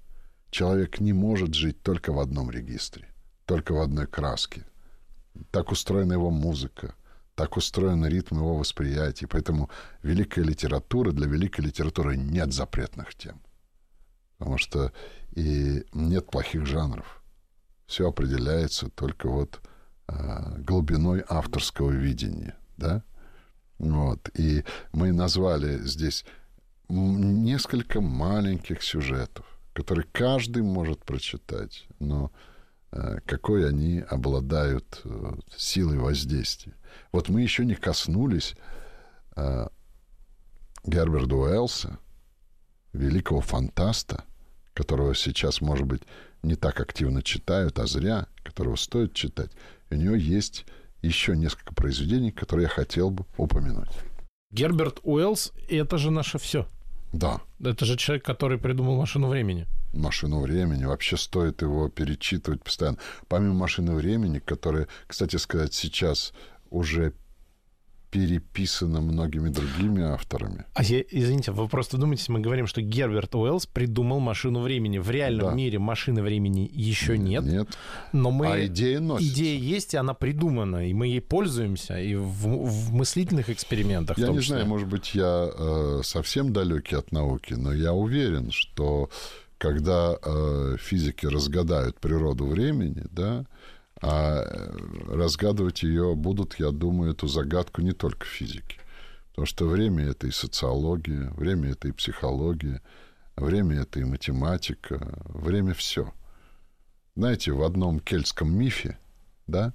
Человек 0.51 0.99
не 0.99 1.11
может 1.11 1.55
жить 1.55 1.81
только 1.81 2.13
в 2.13 2.19
одном 2.19 2.51
регистре, 2.51 3.08
только 3.49 3.73
в 3.73 3.81
одной 3.81 4.05
краске. 4.05 4.63
Так 5.49 5.71
устроена 5.71 6.13
его 6.13 6.29
музыка, 6.29 6.93
так 7.33 7.57
устроен 7.57 8.05
ритм 8.05 8.37
его 8.37 8.55
восприятия. 8.55 9.25
Поэтому 9.25 9.71
великая 10.03 10.43
литература, 10.43 11.11
для 11.11 11.25
великой 11.25 11.61
литературы 11.61 12.15
нет 12.15 12.53
запретных 12.53 13.15
тем. 13.15 13.41
Потому 14.37 14.59
что 14.59 14.93
и 15.31 15.83
нет 15.93 16.29
плохих 16.29 16.67
жанров. 16.67 17.23
Все 17.87 18.07
определяется 18.07 18.87
только 18.89 19.27
вот 19.27 19.61
а, 20.05 20.53
глубиной 20.59 21.23
авторского 21.27 21.89
видения, 21.89 22.55
да? 22.77 23.03
Вот. 23.79 24.29
И 24.35 24.63
мы 24.91 25.11
назвали 25.11 25.79
здесь 25.79 26.23
несколько 26.87 27.99
маленьких 27.99 28.83
сюжетов, 28.83 29.59
которые 29.73 30.05
каждый 30.11 30.61
может 30.61 31.03
прочитать, 31.03 31.87
но 31.97 32.31
какой 33.25 33.67
они 33.67 33.99
обладают 33.99 35.01
э, 35.03 35.33
силой 35.55 35.97
воздействия. 35.97 36.73
Вот 37.11 37.29
мы 37.29 37.41
еще 37.41 37.65
не 37.65 37.75
коснулись 37.75 38.55
э, 39.35 39.67
Герберта 40.83 41.35
Уэллса, 41.35 41.99
великого 42.93 43.41
фантаста, 43.41 44.23
которого 44.73 45.13
сейчас, 45.13 45.61
может 45.61 45.85
быть, 45.85 46.01
не 46.41 46.55
так 46.55 46.79
активно 46.79 47.21
читают, 47.21 47.77
а 47.79 47.85
зря, 47.85 48.27
которого 48.43 48.75
стоит 48.75 49.13
читать. 49.13 49.51
И 49.89 49.95
у 49.95 49.97
него 49.97 50.15
есть 50.15 50.65
еще 51.01 51.35
несколько 51.35 51.73
произведений, 51.73 52.31
которые 52.31 52.63
я 52.63 52.69
хотел 52.69 53.11
бы 53.11 53.25
упомянуть. 53.37 53.89
Герберт 54.51 54.99
Уэллс— 55.03 55.53
это 55.69 55.97
же 55.97 56.11
наше 56.11 56.39
все. 56.39 56.67
Да, 57.13 57.41
Это 57.59 57.85
же 57.85 57.97
человек, 57.97 58.23
который 58.25 58.57
придумал 58.57 58.97
машину 58.97 59.27
времени. 59.27 59.67
Машину 59.93 60.41
времени. 60.41 60.85
Вообще 60.85 61.17
стоит 61.17 61.61
его 61.61 61.89
перечитывать 61.89 62.63
постоянно. 62.63 62.97
Помимо 63.27 63.53
машины 63.53 63.93
времени, 63.95 64.39
которая, 64.39 64.87
кстати 65.07 65.35
сказать, 65.37 65.73
сейчас 65.73 66.33
уже 66.69 67.13
переписана 68.11 69.01
многими 69.01 69.49
другими 69.49 70.01
авторами. 70.01 70.65
А 70.73 70.81
я- 70.83 71.01
извините, 71.11 71.51
вы 71.51 71.67
просто 71.67 71.97
думаете, 71.97 72.31
мы 72.31 72.39
говорим, 72.39 72.65
что 72.65 72.81
Герберт 72.81 73.35
Уэллс 73.35 73.67
придумал 73.67 74.19
машину 74.19 74.61
времени. 74.61 74.97
В 74.97 75.11
реальном 75.11 75.49
Да. 75.49 75.53
мире 75.53 75.77
машины 75.77 76.23
времени 76.23 76.67
еще 76.73 77.19
нет, 77.19 77.43
Нет. 77.43 77.67
но 78.11 78.31
мы... 78.31 78.47
А 78.47 78.65
идея 78.65 78.99
носится. 78.99 79.31
Идея 79.31 79.59
есть, 79.59 79.93
и 79.93 79.97
она 79.97 80.15
придумана, 80.15 80.87
и 80.89 80.93
мы 80.93 81.05
ей 81.05 81.21
пользуемся, 81.21 81.99
и 81.99 82.15
в, 82.15 82.31
в 82.47 82.91
мыслительных 82.93 83.51
экспериментах 83.51 84.17
Я 84.17 84.29
не 84.29 84.39
числе. 84.39 84.55
знаю, 84.55 84.65
может 84.65 84.87
быть, 84.87 85.13
я 85.13 85.47
э, 85.55 86.01
совсем 86.03 86.51
далекий 86.51 86.95
от 86.95 87.11
науки, 87.11 87.53
но 87.53 87.71
я 87.71 87.93
уверен, 87.93 88.49
что 88.51 89.11
когда 89.59 90.17
э, 90.21 90.77
физики 90.79 91.25
разгадают 91.25 91.99
природу 91.99 92.47
времени, 92.47 93.05
да, 93.11 93.45
а 94.01 94.41
э, 94.41 95.13
разгадывать 95.13 95.83
ее 95.83 96.15
будут, 96.15 96.55
я 96.59 96.71
думаю, 96.71 97.11
эту 97.11 97.27
загадку 97.27 97.81
не 97.81 97.91
только 97.91 98.25
физики. 98.25 98.79
Потому 99.29 99.45
что 99.45 99.67
время 99.67 100.05
это 100.05 100.27
и 100.27 100.31
социология, 100.31 101.31
время 101.31 101.71
это 101.71 101.89
и 101.89 101.91
психология, 101.91 102.81
время 103.35 103.81
это 103.81 103.99
и 103.99 104.05
математика, 104.05 105.21
время 105.25 105.73
все. 105.73 106.13
Знаете, 107.15 107.51
в 107.51 107.61
одном 107.63 107.99
кельтском 107.99 108.51
мифе, 108.57 108.97
да, 109.45 109.73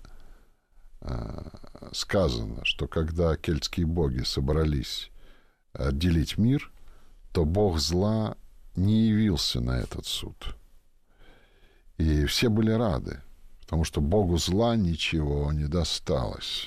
а, 1.02 1.50
сказано, 1.92 2.64
что 2.64 2.88
когда 2.88 3.36
кельтские 3.36 3.84
боги 3.84 4.22
собрались 4.22 5.10
отделить 5.74 6.38
мир, 6.38 6.72
то 7.32 7.44
бог 7.44 7.78
зла 7.78 8.38
не 8.76 9.08
явился 9.08 9.60
на 9.60 9.78
этот 9.78 10.06
суд. 10.06 10.56
И 11.96 12.24
все 12.26 12.48
были 12.48 12.72
рады, 12.72 13.20
потому 13.60 13.84
что 13.84 14.00
богу 14.00 14.36
зла 14.38 14.76
ничего 14.76 15.52
не 15.52 15.66
досталось. 15.66 16.64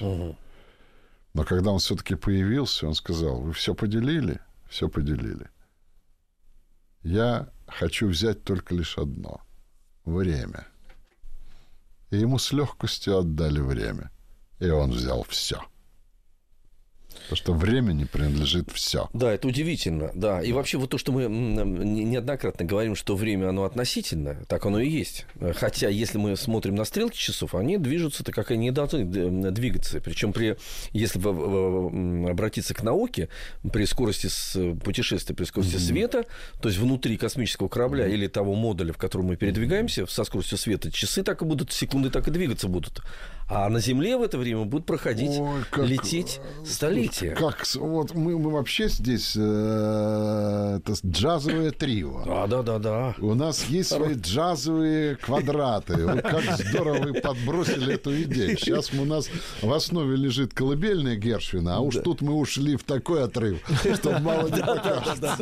Но 1.33 1.43
когда 1.43 1.71
он 1.71 1.79
все-таки 1.79 2.15
появился, 2.15 2.87
он 2.87 2.95
сказал, 2.95 3.41
вы 3.41 3.53
все 3.53 3.75
поделили? 3.75 4.39
Все 4.69 4.89
поделили. 4.89 5.49
Я 7.03 7.49
хочу 7.67 8.07
взять 8.07 8.43
только 8.43 8.73
лишь 8.73 8.97
одно— 8.97 9.41
время. 10.05 10.67
И 12.09 12.17
ему 12.17 12.39
с 12.39 12.51
легкостью 12.51 13.19
отдали 13.19 13.59
время. 13.59 14.11
И 14.59 14.69
он 14.69 14.91
взял 14.91 15.23
все. 15.23 15.61
Потому 17.24 17.38
что 17.38 17.53
времени 17.53 18.05
принадлежит 18.05 18.71
все. 18.71 19.09
Да, 19.13 19.31
это 19.33 19.47
удивительно, 19.47 20.12
да. 20.13 20.41
И 20.41 20.51
вообще 20.51 20.77
вот 20.77 20.89
то, 20.89 20.97
что 20.97 21.12
мы 21.12 21.25
неоднократно 21.25 22.65
говорим, 22.65 22.95
что 22.95 23.15
время, 23.15 23.50
оно 23.50 23.63
относительно, 23.63 24.45
так 24.47 24.65
оно 24.65 24.79
и 24.79 24.89
есть. 24.89 25.25
Хотя, 25.55 25.89
если 25.89 26.17
мы 26.17 26.36
смотрим 26.36 26.75
на 26.75 26.86
стрелки 26.86 27.17
часов, 27.17 27.55
они 27.55 27.77
движутся-то, 27.77 28.31
как 28.31 28.51
они 28.51 28.71
должны 28.71 29.05
двигаться. 29.51 30.00
Причем, 30.01 30.33
при, 30.33 30.57
если 30.91 31.19
обратиться 32.29 32.74
к 32.74 32.83
науке, 32.83 33.29
при 33.71 33.86
скорости 33.86 34.29
путешествия, 34.83 35.36
при 35.36 35.45
скорости 35.45 35.77
света, 35.77 36.25
то 36.62 36.69
есть 36.69 36.79
внутри 36.79 37.17
космического 37.17 37.67
корабля 37.67 38.07
или 38.07 38.27
того 38.27 38.55
модуля, 38.55 38.93
в 38.93 38.97
котором 38.97 39.27
мы 39.27 39.36
передвигаемся 39.36 40.05
со 40.07 40.24
скоростью 40.24 40.57
света, 40.57 40.91
часы 40.91 41.24
так 41.24 41.41
и 41.41 41.45
будут, 41.45 41.71
секунды 41.71 42.09
так 42.09 42.27
и 42.27 42.31
двигаться 42.31 42.67
будут. 42.67 43.01
А 43.50 43.70
на 43.70 43.80
Земле 43.80 44.18
в 44.18 44.24
это 44.24 44.38
время 44.38 44.66
будут 44.66 44.86
проходить, 44.86 45.39
Ой, 45.39 45.62
как, 45.72 45.86
лететь 45.86 46.42
столетия. 46.66 47.34
Как 47.34 47.66
вот 47.75 48.13
мы, 48.13 48.38
мы 48.38 48.51
вообще 48.51 48.89
здесь 48.89 49.36
э, 49.38 50.80
это 50.80 50.94
джазовое 51.06 51.72
трио. 51.72 52.24
Да, 52.25 52.48
да, 52.48 52.62
да, 52.62 52.80
да. 52.80 53.16
У 53.20 53.34
нас 53.36 53.63
есть 53.70 53.89
свои 53.89 54.16
джазовые 54.16 55.16
квадраты. 55.16 56.06
Вот 56.06 56.24
как 56.24 56.44
здорово 56.58 57.04
вы 57.04 57.13
подбросили 57.13 57.94
эту 57.94 58.22
идею. 58.24 58.58
Сейчас 58.58 58.92
у 58.92 59.06
нас 59.06 59.30
в 59.62 59.72
основе 59.72 60.18
лежит 60.18 60.54
колыбельная 60.54 61.16
Гершвина, 61.16 61.77
а 61.77 61.80
уж 61.80 61.96
тут 61.96 62.22
мы 62.22 62.34
ушли 62.34 62.75
в 62.75 62.84
такой 62.84 63.24
отрыв, 63.24 63.62
что 63.96 64.20
мало 64.20 64.50
не 64.50 64.60
покажется. 64.60 65.38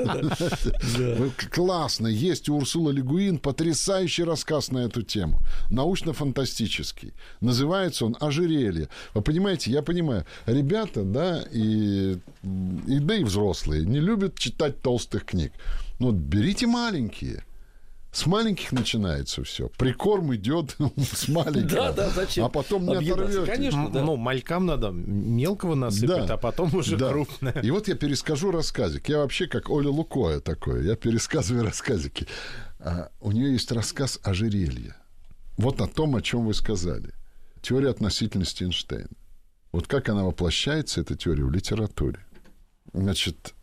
Вы- 1.18 1.32
Классно. 1.52 2.06
Есть 2.06 2.50
у 2.50 2.58
Урсула 2.58 2.92
Легуин 2.92 3.40
потрясающий 3.40 4.26
рассказ 4.26 4.70
на 4.70 4.80
эту 4.80 5.02
тему. 5.02 5.40
Научно-фантастический. 5.72 7.14
Называется 7.42 7.95
он 8.02 8.18
«Ожерелье». 8.20 8.90
Вы 9.14 9.22
понимаете, 9.22 9.72
я 9.72 9.82
понимаю, 9.82 10.26
ребята, 10.46 11.04
да, 11.04 11.44
и, 11.52 12.18
и 12.44 13.00
да 13.00 13.16
и 13.16 13.24
взрослые 13.24 13.86
не 13.86 14.00
любят 14.00 14.38
читать 14.38 14.82
толстых 14.82 15.26
книг. 15.26 15.54
Ну, 16.00 16.08
вот 16.08 16.16
берите 16.16 16.68
маленькие. 16.68 17.44
С 18.12 18.26
маленьких 18.28 18.72
начинается 18.72 19.44
все. 19.44 19.68
Прикорм 19.78 20.34
идет 20.36 20.78
с 21.14 21.28
маленьких. 21.28 21.74
Да, 21.74 21.92
да, 21.92 22.10
зачем? 22.10 22.46
А 22.46 22.50
потом 22.50 22.86
не 22.86 22.96
оторвете. 22.96 23.46
Конечно. 23.46 23.90
Да. 23.90 24.04
Ну, 24.04 24.16
малькам 24.16 24.66
надо 24.66 24.92
мелкого 24.92 25.76
насыпать, 25.76 26.28
Да. 26.28 26.36
а 26.36 26.38
потом 26.38 26.74
уже 26.76 26.96
Да. 26.96 27.10
крупное. 27.12 27.52
И 27.62 27.72
вот 27.72 27.90
я 27.90 27.96
перескажу 27.96 28.52
рассказик. 28.52 29.10
Я 29.10 29.18
вообще 29.18 29.48
как 29.48 29.70
Оля 29.70 29.90
Лукоя 29.90 30.40
такое. 30.40 30.84
Я 30.84 30.96
пересказываю 30.96 31.64
рассказики. 31.68 32.26
А, 32.80 33.10
у 33.20 33.34
нее 33.34 33.52
есть 33.52 33.70
рассказ 33.74 34.18
ожерелья. 34.24 34.96
Вот 35.58 35.82
о 35.82 35.88
том, 35.88 36.16
о 36.16 36.22
чем 36.22 36.46
вы 36.46 36.54
сказали. 36.54 37.12
Теория 37.66 37.90
относительности 37.90 38.64
Эйнштейна. 38.64 39.10
Вот 39.72 39.88
как 39.88 40.08
она 40.10 40.24
воплощается, 40.24 41.02
эта 41.02 41.18
теория, 41.18 41.46
в 41.46 41.52
литературе. 41.52 42.20
Значит, 42.94 43.56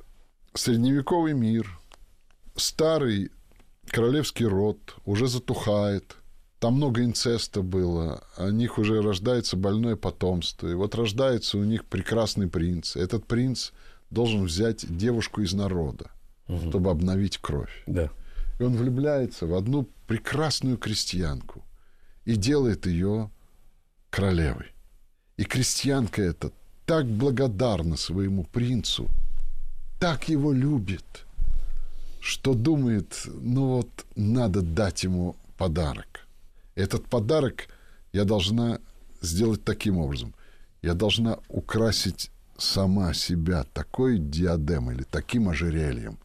средневековый 0.54 1.34
мир, 1.34 1.78
старый 2.56 3.30
королевский 3.86 4.46
род 4.46 4.96
уже 5.04 5.28
затухает. 5.28 6.16
Там 6.58 6.74
много 6.78 7.04
инцеста 7.04 7.62
было, 7.62 8.24
о 8.36 8.50
них 8.50 8.78
уже 8.78 9.00
рождается 9.00 9.56
больное 9.56 9.94
потомство. 9.94 10.66
И 10.66 10.74
вот 10.74 10.96
рождается 10.96 11.56
у 11.56 11.62
них 11.62 11.84
прекрасный 11.84 12.48
принц. 12.48 12.96
Этот 12.96 13.28
принц 13.28 13.70
должен 14.10 14.42
взять 14.42 14.84
девушку 14.96 15.42
из 15.42 15.52
народа, 15.52 16.10
чтобы 16.48 16.90
обновить 16.90 17.38
кровь. 17.38 17.84
Да. 17.86 18.10
И 18.58 18.64
он 18.64 18.76
влюбляется 18.76 19.46
в 19.46 19.54
одну 19.54 19.88
прекрасную 20.08 20.76
крестьянку 20.76 21.64
и 22.24 22.34
делает 22.34 22.86
ее 22.86 23.30
королевой. 24.12 24.66
И 25.38 25.44
крестьянка 25.44 26.22
эта 26.22 26.52
так 26.84 27.06
благодарна 27.06 27.96
своему 27.96 28.44
принцу, 28.44 29.08
так 29.98 30.28
его 30.28 30.52
любит, 30.52 31.24
что 32.20 32.54
думает, 32.54 33.22
ну 33.26 33.76
вот, 33.76 34.06
надо 34.14 34.60
дать 34.60 35.04
ему 35.04 35.34
подарок. 35.56 36.28
Этот 36.74 37.08
подарок 37.08 37.68
я 38.12 38.24
должна 38.24 38.78
сделать 39.22 39.64
таким 39.64 39.98
образом. 39.98 40.34
Я 40.82 40.94
должна 40.94 41.38
украсить 41.48 42.30
сама 42.58 43.14
себя 43.14 43.64
такой 43.72 44.18
диадемой 44.18 44.96
или 44.96 45.04
таким 45.04 45.48
ожерельем, 45.48 46.18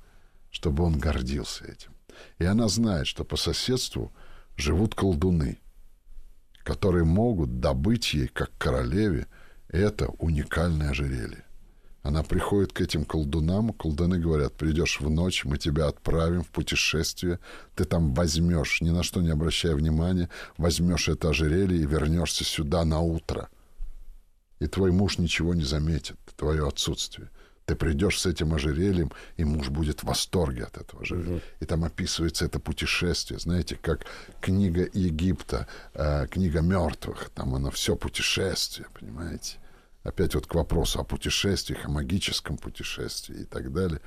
чтобы 0.52 0.84
он 0.84 1.00
гордился 1.00 1.66
этим. 1.66 1.92
И 2.40 2.46
она 2.46 2.68
знает, 2.68 3.08
что 3.08 3.24
по 3.24 3.38
соседству 3.38 4.12
живут 4.58 4.94
колдуны, 4.94 5.60
которые 6.68 7.06
могут 7.06 7.62
добыть 7.62 8.14
ей, 8.14 8.28
как 8.28 8.52
королеве, 8.58 9.28
это 9.70 10.08
уникальное 10.20 10.90
ожерелье. 10.90 11.46
Она 12.04 12.24
приходит 12.24 12.74
к 12.74 12.82
этим 12.82 13.06
колдунам, 13.06 13.72
колдуны 13.72 14.20
говорят, 14.20 14.54
придешь 14.58 15.00
в 15.00 15.10
ночь, 15.10 15.46
мы 15.46 15.58
тебя 15.58 15.88
отправим 15.88 16.44
в 16.44 16.50
путешествие, 16.50 17.40
ты 17.74 17.86
там 17.86 18.14
возьмешь, 18.14 18.82
ни 18.82 18.90
на 18.90 19.02
что 19.04 19.22
не 19.22 19.30
обращая 19.30 19.76
внимания, 19.76 20.30
возьмешь 20.58 21.08
это 21.08 21.30
ожерелье 21.30 21.82
и 21.82 21.86
вернешься 21.86 22.44
сюда 22.44 22.84
на 22.84 23.00
утро. 23.00 23.48
И 24.60 24.68
твой 24.68 24.92
муж 24.92 25.20
ничего 25.20 25.54
не 25.54 25.64
заметит, 25.64 26.18
твое 26.36 26.68
отсутствие. 26.68 27.30
Ты 27.68 27.76
придешь 27.76 28.22
с 28.22 28.26
этим 28.26 28.54
ожерельем, 28.54 29.12
и 29.36 29.44
муж 29.44 29.68
будет 29.68 30.00
в 30.00 30.04
восторге 30.06 30.64
от 30.64 30.78
этого 30.78 31.02
ожерелья. 31.02 31.42
И 31.60 31.66
там 31.66 31.84
описывается 31.84 32.46
это 32.46 32.60
путешествие, 32.60 33.40
знаете, 33.42 33.76
как 33.76 34.06
книга 34.40 34.88
Египта, 34.94 35.68
э, 35.94 36.28
книга 36.28 36.62
мертвых. 36.62 37.30
Там 37.36 37.54
оно 37.56 37.70
все 37.70 37.98
путешествие, 37.98 38.88
понимаете? 38.98 39.58
Опять 40.04 40.34
вот 40.36 40.48
к 40.48 40.56
вопросу 40.56 41.02
о 41.02 41.04
путешествиях, 41.04 41.84
о 41.86 41.90
магическом 41.90 42.58
путешествии 42.58 43.42
и 43.42 43.44
так 43.44 43.74
далее. 43.74 44.00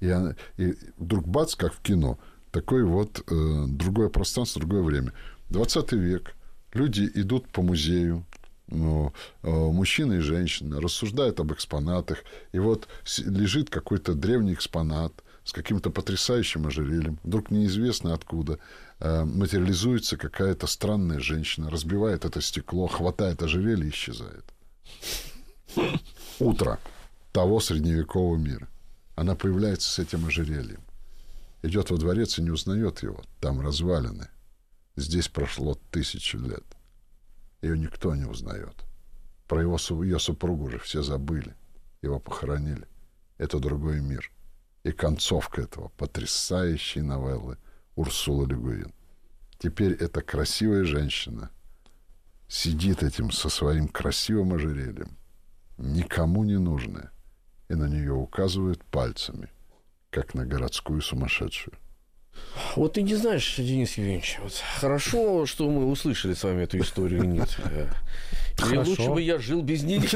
И, 0.00 0.08
она- 0.08 0.34
и 0.56 0.74
вдруг 0.96 1.28
бац, 1.28 1.54
как 1.54 1.74
в 1.74 1.82
кино, 1.82 2.18
такое 2.50 2.86
вот 2.86 3.22
э, 3.30 3.64
другое 3.68 4.08
пространство, 4.08 4.60
другое 4.62 4.82
время. 4.82 5.12
20 5.50 5.92
век. 5.92 6.34
Люди 6.72 7.10
идут 7.14 7.52
по 7.52 7.60
музею, 7.60 8.24
мужчина 8.68 10.14
и 10.14 10.20
женщина 10.20 10.80
рассуждают 10.80 11.40
об 11.40 11.52
экспонатах, 11.52 12.24
и 12.52 12.58
вот 12.58 12.88
лежит 13.18 13.70
какой-то 13.70 14.14
древний 14.14 14.54
экспонат 14.54 15.12
с 15.44 15.52
каким-то 15.52 15.90
потрясающим 15.90 16.66
ожерельем. 16.66 17.18
Вдруг 17.22 17.50
неизвестно 17.50 18.14
откуда 18.14 18.58
э, 19.00 19.24
материализуется 19.24 20.16
какая-то 20.16 20.66
странная 20.66 21.18
женщина, 21.18 21.70
разбивает 21.70 22.24
это 22.24 22.40
стекло, 22.40 22.86
хватает 22.86 23.42
ожерелье 23.42 23.86
и 23.86 23.90
исчезает. 23.90 24.44
Утро 26.38 26.78
того 27.32 27.60
средневекового 27.60 28.36
мира. 28.36 28.68
Она 29.14 29.34
появляется 29.34 29.90
с 29.90 29.98
этим 29.98 30.26
ожерельем. 30.26 30.82
Идет 31.62 31.90
во 31.90 31.96
дворец 31.96 32.38
и 32.38 32.42
не 32.42 32.50
узнает 32.50 33.02
его. 33.02 33.22
Там 33.40 33.60
развалины. 33.60 34.28
Здесь 34.96 35.28
прошло 35.28 35.78
тысячу 35.90 36.38
лет. 36.38 36.64
Ее 37.62 37.78
никто 37.78 38.14
не 38.14 38.24
узнает. 38.24 38.84
Про 39.46 39.62
его, 39.62 39.78
ее 40.02 40.18
супругу 40.18 40.68
же 40.68 40.78
все 40.78 41.02
забыли. 41.02 41.54
Его 42.02 42.18
похоронили. 42.18 42.86
Это 43.38 43.60
другой 43.60 44.00
мир. 44.00 44.30
И 44.82 44.90
концовка 44.90 45.62
этого 45.62 45.88
потрясающей 45.90 47.00
новеллы 47.00 47.56
Урсула 47.94 48.46
Легуин. 48.46 48.92
Теперь 49.58 49.92
эта 49.92 50.22
красивая 50.22 50.84
женщина 50.84 51.50
сидит 52.48 53.04
этим 53.04 53.30
со 53.30 53.48
своим 53.48 53.86
красивым 53.86 54.54
ожерельем, 54.54 55.16
никому 55.78 56.42
не 56.42 56.58
нужная, 56.58 57.12
и 57.68 57.74
на 57.74 57.86
нее 57.88 58.12
указывают 58.12 58.84
пальцами, 58.84 59.48
как 60.10 60.34
на 60.34 60.44
городскую 60.44 61.00
сумасшедшую. 61.00 61.78
Вот 62.76 62.94
ты 62.94 63.02
не 63.02 63.14
знаешь, 63.14 63.56
Денис 63.56 63.96
Евгеньевич, 63.96 64.38
вот 64.42 64.52
хорошо, 64.80 65.46
что 65.46 65.68
мы 65.68 65.86
услышали 65.86 66.34
с 66.34 66.42
вами 66.42 66.64
эту 66.64 66.78
историю 66.78 67.24
нет. 67.24 67.56
Э, 68.58 68.66
Или 68.66 68.74
Хорошо. 68.76 68.90
лучше 68.90 69.10
бы 69.10 69.22
я 69.22 69.38
жил 69.38 69.62
без 69.62 69.82
нее. 69.82 70.02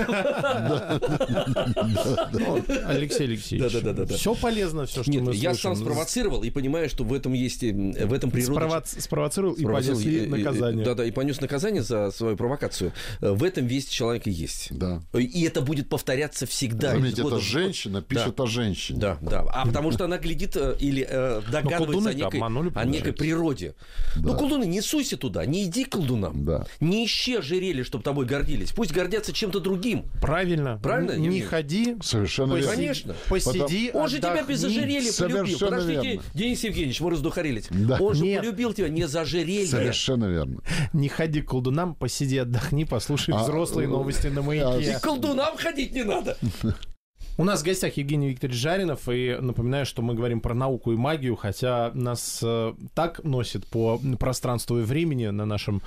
Алексей 2.86 3.24
Алексеевич, 3.26 4.16
все 4.18 4.34
полезно, 4.34 4.86
все, 4.86 5.02
что 5.02 5.10
Нет, 5.10 5.22
мы 5.22 5.34
я 5.34 5.54
сам 5.54 5.76
спровоцировал 5.76 6.42
и 6.42 6.50
понимаю, 6.50 6.88
что 6.88 7.04
в 7.04 7.12
этом 7.12 7.32
есть, 7.32 7.62
э, 7.62 7.72
в 7.72 8.12
этом 8.12 8.30
природа... 8.30 8.66
Спровоц- 8.66 9.00
Спровоцировал 9.00 9.54
и 9.54 9.62
и- 9.62 10.26
наказание. 10.26 10.84
Да-да, 10.84 11.04
и 11.04 11.10
понес 11.10 11.40
наказание 11.40 11.82
за 11.82 12.10
свою 12.10 12.36
провокацию. 12.36 12.92
Э, 13.20 13.32
В 13.32 13.42
этом 13.42 13.66
весь 13.66 13.86
человек 13.86 14.26
и 14.26 14.30
есть. 14.30 14.68
Да. 14.70 15.02
И 15.14 15.42
это 15.44 15.60
будет 15.60 15.88
повторяться 15.88 16.46
всегда. 16.46 16.92
Заметьте, 16.92 17.22
это 17.22 17.40
женщина 17.40 18.02
пишет 18.02 18.38
о 18.40 18.46
женщине. 18.46 19.00
Да, 19.00 19.18
да. 19.20 19.44
А 19.52 19.66
потому 19.66 19.92
что 19.92 20.04
она 20.04 20.18
глядит 20.18 20.56
э, 20.56 20.76
или 20.80 21.06
э, 21.08 21.42
догадывается 21.50 22.10
о 22.10 22.84
некой, 22.84 23.12
о 23.12 23.14
природе. 23.14 23.74
Ну, 24.16 24.36
колдуны, 24.36 24.64
не 24.64 24.80
суйся 24.80 25.16
туда, 25.16 25.44
не 25.46 25.64
иди 25.64 25.84
к 25.84 25.90
колдунам. 25.90 26.46
Не 26.80 27.06
ищи 27.06 27.36
ожерелье, 27.36 27.84
чтобы 27.84 28.04
тобой 28.04 28.25
гордились. 28.26 28.72
Пусть 28.72 28.92
гордятся 28.92 29.32
чем-то 29.32 29.60
другим. 29.60 30.04
Правильно. 30.20 30.78
Правильно, 30.82 31.12
Не 31.12 31.26
Евгений? 31.26 31.42
ходи. 31.42 31.96
Совершенно 32.02 32.54
поси- 32.54 32.60
верно. 32.60 32.70
Конечно. 32.76 33.14
Посиди, 33.28 33.90
Он 33.94 34.08
же 34.08 34.18
тебя 34.18 34.42
без 34.42 34.62
ожерелья 34.64 35.12
полюбил. 35.12 35.58
Подождите, 35.58 36.02
верно. 36.02 36.22
Денис 36.34 36.64
Евгеньевич, 36.64 37.00
мы 37.00 37.10
раздухарились. 37.10 37.66
Да. 37.70 37.98
Он 38.00 38.14
же 38.14 38.24
Нет. 38.24 38.40
полюбил 38.40 38.72
тебя 38.72 38.88
не 38.88 39.06
за 39.06 39.22
ожерелье. 39.22 39.66
Совершенно 39.66 40.26
верно. 40.26 40.60
Не 40.92 41.08
ходи 41.08 41.40
к 41.42 41.48
колдунам, 41.48 41.94
посиди, 41.94 42.38
отдохни, 42.38 42.84
послушай 42.84 43.34
А, 43.34 43.42
взрослые 43.42 43.86
э, 43.86 43.90
новости 43.90 44.26
на 44.28 44.42
маяке. 44.42 44.90
И 44.90 44.94
к 44.94 45.00
колдунам 45.00 45.56
ходить 45.56 45.92
не 45.92 46.04
надо. 46.04 46.36
У 47.38 47.44
нас 47.44 47.60
в 47.60 47.64
гостях 47.66 47.98
Евгений 47.98 48.30
Викторович 48.30 48.58
Жаринов, 48.58 49.08
и 49.10 49.36
напоминаю, 49.38 49.84
что 49.84 50.00
мы 50.00 50.14
говорим 50.14 50.40
про 50.40 50.54
науку 50.54 50.92
и 50.92 50.96
магию, 50.96 51.36
хотя 51.36 51.90
нас 51.92 52.40
э, 52.42 52.72
так 52.94 53.22
носит 53.24 53.66
по 53.66 54.00
пространству 54.18 54.78
и 54.78 54.82
времени 54.82 55.26
на 55.26 55.44
нашем 55.44 55.82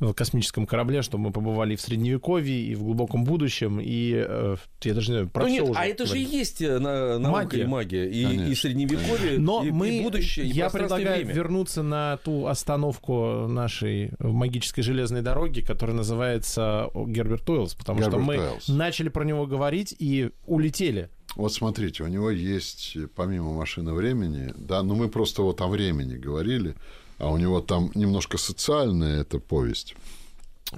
э, 0.00 0.14
космическом 0.14 0.66
корабле, 0.66 1.02
что 1.02 1.18
мы 1.18 1.30
побывали 1.30 1.74
и 1.74 1.76
в 1.76 1.82
Средневековье, 1.82 2.58
и 2.58 2.74
в 2.74 2.82
глубоком 2.84 3.24
будущем, 3.24 3.80
и 3.82 4.14
э, 4.16 4.56
я 4.82 4.94
даже 4.94 5.10
не 5.10 5.16
знаю, 5.18 5.28
про 5.28 5.42
ну 5.42 5.48
нет, 5.50 5.62
уже 5.64 5.78
а 5.78 5.84
это 5.84 6.06
же 6.06 6.18
и 6.18 6.22
есть 6.22 6.62
э, 6.62 6.78
на, 6.78 7.18
наука 7.18 7.42
Магия. 7.42 7.62
и 7.62 7.66
магия, 7.66 8.10
и, 8.10 8.24
Конечно. 8.24 8.50
и 8.50 8.54
средневековье, 8.54 9.38
Но 9.38 9.62
и, 9.62 9.70
мы, 9.70 9.98
и 9.98 10.02
будущее, 10.02 10.46
и 10.46 10.48
я 10.48 10.70
предлагаю 10.70 11.16
время. 11.26 11.34
вернуться 11.34 11.82
на 11.82 12.16
ту 12.16 12.46
остановку 12.46 13.46
нашей 13.46 14.12
магической 14.20 14.82
железной 14.82 15.20
дороги, 15.20 15.60
которая 15.60 15.96
называется 15.96 16.88
Герберт 16.94 17.46
Уэллс, 17.50 17.74
потому 17.74 18.00
что 18.00 18.10
Герберт 18.12 18.26
мы 18.26 18.38
Уэллс. 18.38 18.68
начали 18.68 19.10
про 19.10 19.24
него 19.24 19.46
говорить 19.46 19.94
и 19.98 20.30
улетели. 20.46 20.93
Вот 21.36 21.52
смотрите, 21.52 22.04
у 22.04 22.06
него 22.06 22.30
есть, 22.30 22.96
э, 22.96 23.08
помимо 23.14 23.52
машины 23.52 23.92
времени, 23.92 24.52
да, 24.56 24.82
ну 24.82 24.94
мы 24.94 25.08
просто 25.08 25.42
вот 25.42 25.60
о 25.60 25.66
времени 25.66 26.16
говорили, 26.16 26.74
а 27.18 27.30
у 27.30 27.36
него 27.36 27.60
там 27.60 27.90
немножко 27.94 28.38
социальная 28.38 29.20
эта 29.20 29.38
повесть. 29.38 29.94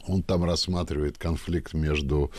Он 0.08 0.22
там 0.22 0.44
рассматривает 0.44 1.16
конфликт 1.16 1.74
между 1.74 2.30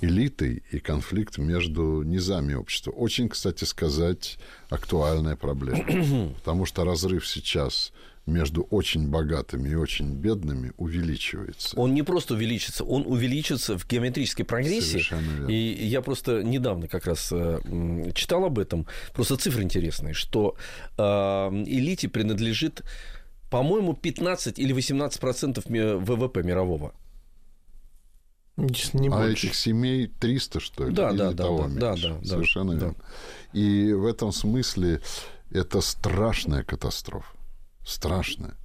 элитой 0.00 0.62
и 0.70 0.78
конфликт 0.78 1.38
между 1.38 2.02
низами 2.02 2.54
общества. 2.54 2.90
Очень, 2.90 3.28
кстати 3.28 3.64
сказать, 3.64 4.38
актуальная 4.68 5.36
проблема. 5.36 6.32
Потому 6.36 6.66
что 6.66 6.84
разрыв 6.84 7.26
сейчас 7.26 7.92
между 8.26 8.62
очень 8.62 9.08
богатыми 9.08 9.68
и 9.68 9.74
очень 9.74 10.12
бедными 10.12 10.72
увеличивается. 10.76 11.78
Он 11.78 11.94
не 11.94 12.02
просто 12.02 12.34
увеличится, 12.34 12.84
он 12.84 13.06
увеличится 13.06 13.78
в 13.78 13.86
геометрической 13.86 14.44
прогрессии. 14.44 14.90
Совершенно 14.90 15.30
верно. 15.30 15.50
И 15.50 15.86
я 15.86 16.02
просто 16.02 16.42
недавно 16.42 16.88
как 16.88 17.06
раз 17.06 17.30
э, 17.32 17.60
читал 18.14 18.44
об 18.44 18.58
этом. 18.58 18.86
Просто 19.14 19.36
цифры 19.36 19.62
интересные, 19.62 20.12
что 20.12 20.56
э, 20.98 21.02
элите 21.02 22.08
принадлежит, 22.08 22.82
по-моему, 23.48 23.94
15 23.94 24.58
или 24.58 24.72
18 24.72 25.20
процентов 25.20 25.64
ВВП 25.66 26.42
мирового. 26.42 26.92
Не 28.56 29.08
а 29.08 29.10
больше. 29.10 29.46
этих 29.46 29.54
семей 29.54 30.06
300, 30.06 30.60
что 30.60 30.86
ли? 30.86 30.92
Да, 30.94 31.10
Или 31.10 31.18
да, 31.18 31.30
да, 31.32 31.44
того 31.44 31.68
да, 31.68 31.90
меньше. 31.90 32.08
да, 32.08 32.18
да, 32.20 32.26
Совершенно 32.26 32.72
да. 32.72 32.78
верно. 32.78 32.96
И 33.52 33.92
в 33.92 34.06
этом 34.06 34.32
смысле 34.32 35.02
это 35.50 35.80
страшная 35.80 36.62
катастрофа. 36.64 37.35
Страшная. 37.86 38.56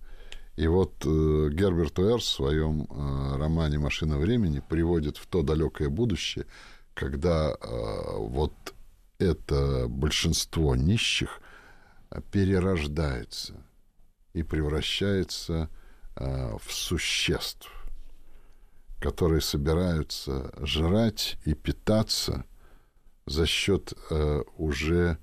И 0.55 0.65
вот 0.65 1.05
э, 1.05 1.49
Герберт 1.51 1.99
Уэрс 1.99 2.23
в 2.23 2.27
своем 2.27 2.87
э, 2.89 3.37
романе 3.37 3.77
«Машина 3.77 4.17
времени» 4.17 4.63
приводит 4.67 5.17
в 5.17 5.27
то 5.27 5.43
далекое 5.43 5.89
будущее, 5.89 6.47
когда 6.95 7.51
э, 7.51 7.55
вот 8.17 8.53
это 9.19 9.85
большинство 9.87 10.75
нищих 10.75 11.39
перерождается 12.31 13.63
и 14.33 14.41
превращается 14.41 15.69
э, 16.15 16.57
в 16.57 16.73
существ, 16.73 17.69
которые 18.99 19.41
собираются 19.41 20.51
жрать 20.65 21.37
и 21.45 21.53
питаться 21.53 22.43
за 23.27 23.45
счет 23.45 23.93
э, 24.09 24.41
уже 24.57 25.19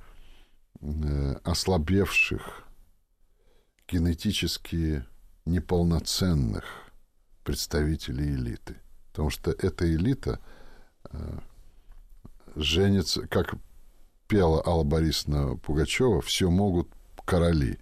э, 0.81 1.35
ослабевших, 1.43 2.68
генетически 3.89 5.05
неполноценных 5.45 6.65
представителей 7.45 8.35
элиты. 8.35 8.77
Потому 9.11 9.31
что 9.31 9.51
эта 9.51 9.93
элита 9.93 10.39
э, 11.11 11.39
женится, 12.55 13.27
как 13.27 13.55
пела 14.29 14.63
Алла 14.65 14.85
Борисовна 14.85 15.57
Пугачева, 15.57 16.21
все 16.21 16.51
могут 16.51 16.89
короли. 17.29 17.79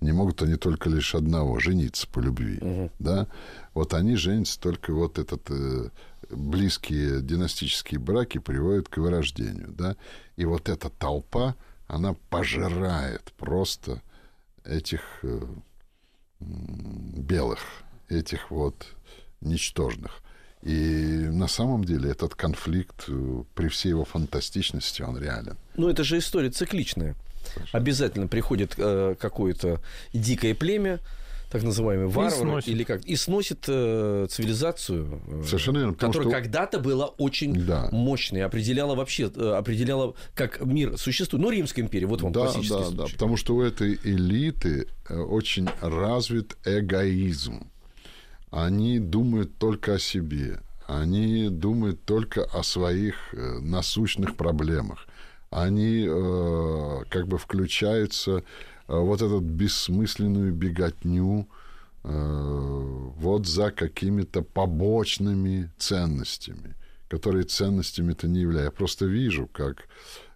Не 0.00 0.12
могут 0.12 0.42
они 0.42 0.56
только 0.56 0.88
лишь 0.88 1.14
одного 1.14 1.58
жениться 1.58 2.06
по 2.08 2.20
любви, 2.20 2.90
да? 2.98 3.26
Вот 3.74 3.94
они 3.94 4.14
женятся 4.14 4.60
только 4.60 4.94
вот 4.94 5.18
этот 5.18 5.50
э, 5.50 5.90
близкие 6.30 7.20
династические 7.20 7.98
браки 7.98 8.38
приводят 8.38 8.88
к 8.88 8.98
вырождению, 8.98 9.72
да? 9.72 9.96
И 10.36 10.44
вот 10.44 10.68
эта 10.68 10.88
толпа, 10.88 11.56
она 11.88 12.14
пожирает 12.30 13.32
просто 13.36 14.00
этих 14.68 15.00
э, 15.22 15.40
белых, 16.40 17.60
этих 18.08 18.50
вот 18.50 18.86
ничтожных. 19.40 20.22
И 20.62 21.28
на 21.30 21.46
самом 21.48 21.84
деле 21.84 22.10
этот 22.10 22.34
конфликт 22.34 23.04
э, 23.08 23.42
при 23.54 23.68
всей 23.68 23.90
его 23.90 24.04
фантастичности 24.04 25.02
он 25.02 25.18
реален. 25.18 25.56
Ну, 25.76 25.88
это 25.88 26.04
же 26.04 26.18
история 26.18 26.50
цикличная. 26.50 27.14
Обязательно 27.72 28.26
приходит 28.26 28.74
э, 28.76 29.14
какое-то 29.18 29.80
дикое 30.12 30.54
племя, 30.54 31.00
так 31.50 31.62
называемый 31.62 32.08
варвар, 32.08 32.30
сносит. 32.30 32.68
или 32.68 32.84
как, 32.84 33.04
и 33.06 33.16
сносит 33.16 33.64
э, 33.68 34.26
цивилизацию, 34.30 35.20
э, 35.26 35.42
Совершенно 35.46 35.78
верно, 35.78 35.94
которая 35.94 36.28
что- 36.28 36.30
когда-то 36.30 36.78
была 36.78 37.06
очень 37.06 37.54
Да. 37.66 37.88
мощной, 37.90 38.44
определяла 38.44 38.94
вообще, 38.94 39.30
э, 39.34 39.54
определяла, 39.56 40.14
как 40.34 40.60
мир 40.64 40.98
существует. 40.98 41.42
Ну, 41.42 41.50
Римская 41.50 41.84
империя, 41.84 42.06
вот 42.06 42.20
вам 42.22 42.32
Да, 42.32 42.40
классический 42.42 42.68
да, 42.74 42.78
да, 42.90 42.96
случай. 42.96 43.12
потому 43.14 43.36
что 43.36 43.56
у 43.56 43.62
этой 43.62 43.98
элиты 44.04 44.88
э, 45.08 45.18
очень 45.18 45.68
развит 45.80 46.56
эгоизм. 46.66 47.70
Они 48.50 48.98
думают 48.98 49.56
только 49.58 49.94
о 49.94 49.98
себе. 49.98 50.60
Они 50.86 51.48
думают 51.50 52.04
только 52.04 52.44
о 52.44 52.62
своих 52.62 53.34
насущных 53.60 54.36
проблемах. 54.36 55.06
Они 55.50 56.06
э, 56.08 57.04
как 57.10 57.26
бы 57.28 57.36
включаются 57.38 58.42
вот 58.96 59.22
эту 59.22 59.40
бессмысленную 59.40 60.52
беготню 60.52 61.48
э, 62.04 62.08
вот 62.08 63.46
за 63.46 63.70
какими-то 63.70 64.42
побочными 64.42 65.70
ценностями, 65.78 66.74
которые 67.08 67.44
ценностями-то 67.44 68.26
не 68.28 68.40
являются. 68.40 68.72
Я 68.72 68.76
просто 68.76 69.04
вижу, 69.06 69.46
как 69.46 69.88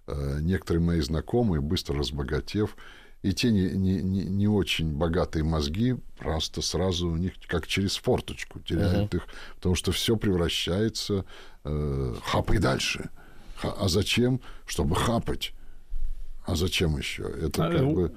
э, 0.07 0.39
некоторые 0.41 0.83
мои 0.83 1.01
знакомые, 1.01 1.61
быстро 1.61 1.99
разбогатев, 1.99 2.77
и 3.23 3.33
те 3.33 3.53
не, 3.53 3.71
не, 3.71 4.03
не, 4.03 4.25
не 4.25 4.49
очень 4.49 4.93
богатые 4.93 5.45
мозги 5.45 5.97
просто 6.19 6.61
сразу 6.61 7.09
у 7.09 7.17
них 7.17 7.35
как 7.47 7.67
через 7.69 7.97
форточку 7.97 8.59
теряют 8.61 9.15
их, 9.15 9.27
потому 9.55 9.77
что 9.77 9.93
все 9.93 10.17
превращается 10.17 11.25
э, 11.65 12.15
хапай 12.25 12.59
дальше. 12.59 13.11
Ха- 13.57 13.77
а 13.79 13.89
зачем? 13.89 14.41
Чтобы 14.67 14.97
хапать. 14.97 15.53
А 16.45 16.57
зачем 16.57 16.97
еще? 16.99 17.23
Это 17.23 17.67
А, 17.67 17.71
как 17.71 17.87
бы... 17.93 18.13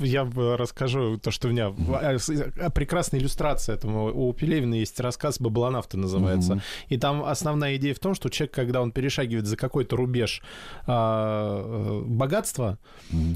Я 0.00 0.24
расскажу 0.56 1.18
то, 1.18 1.30
что 1.30 1.48
у 1.48 1.50
меня... 1.50 1.68
а, 1.68 2.16
а, 2.60 2.70
Прекрасная 2.70 3.20
иллюстрация 3.20 3.74
этому. 3.74 4.06
У 4.28 4.32
Пелевина 4.32 4.74
есть 4.74 4.98
рассказ 5.00 5.38
«Баблонавты» 5.40 5.98
называется. 5.98 6.62
И 6.88 6.96
там 6.96 7.22
основная 7.24 7.76
идея 7.76 7.94
в 7.94 7.98
том, 7.98 8.14
что 8.14 8.30
человек, 8.30 8.54
когда 8.54 8.80
он 8.80 8.92
перешагивает 8.92 9.46
за 9.46 9.56
какой-то 9.56 9.96
рубеж 9.96 10.40
э, 10.86 12.02
богатства, 12.06 12.78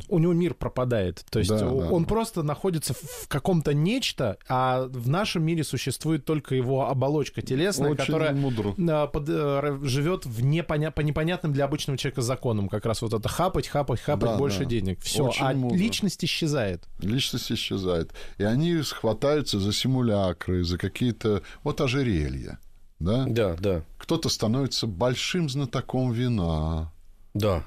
у 0.08 0.18
него 0.18 0.32
мир 0.32 0.54
пропадает. 0.54 1.24
То 1.30 1.38
есть 1.40 1.50
Да, 1.50 1.56
о- 1.68 1.80
да. 1.82 1.88
он 1.90 2.04
просто 2.04 2.42
находится 2.42 2.94
в 2.94 3.28
каком-то 3.28 3.74
нечто, 3.74 4.38
а 4.48 4.86
в 4.88 5.08
нашем 5.08 5.44
мире 5.44 5.64
существует 5.64 6.24
только 6.24 6.54
его 6.54 6.88
оболочка 6.88 7.42
телесная, 7.42 7.90
Очень 7.90 8.06
которая 8.06 8.32
мудро. 8.34 8.74
под- 9.06 9.28
э, 9.28 9.78
живет 9.82 10.24
в 10.26 10.42
непоня... 10.42 10.90
по 10.90 11.00
непонятным 11.00 11.52
для 11.52 11.64
обычного 11.66 11.98
человека 11.98 12.22
законам. 12.22 12.68
Как 12.68 12.86
раз 12.86 13.02
вот 13.02 13.12
это 13.12 13.28
хапать, 13.28 13.68
хапать, 13.68 13.81
хапать 14.00 14.30
Да, 14.30 14.36
больше 14.38 14.60
да. 14.60 14.64
денег. 14.66 15.00
Все. 15.02 15.24
Очень 15.24 15.44
А 15.44 15.52
мудро. 15.54 15.76
личность 15.76 16.24
исчезает. 16.24 16.84
Личность 17.00 17.50
исчезает. 17.52 18.12
И 18.38 18.44
они 18.44 18.80
хватаются 18.82 19.58
за 19.58 19.72
симулякры, 19.72 20.64
за 20.64 20.78
какие-то... 20.78 21.42
Вот 21.62 21.80
ожерелья. 21.80 22.58
Да? 22.98 23.24
Да, 23.26 23.56
да, 23.58 23.82
Кто-то 23.98 24.28
становится 24.28 24.86
большим 24.86 25.48
знатоком 25.48 26.12
вина 26.12 26.92
да. 27.34 27.64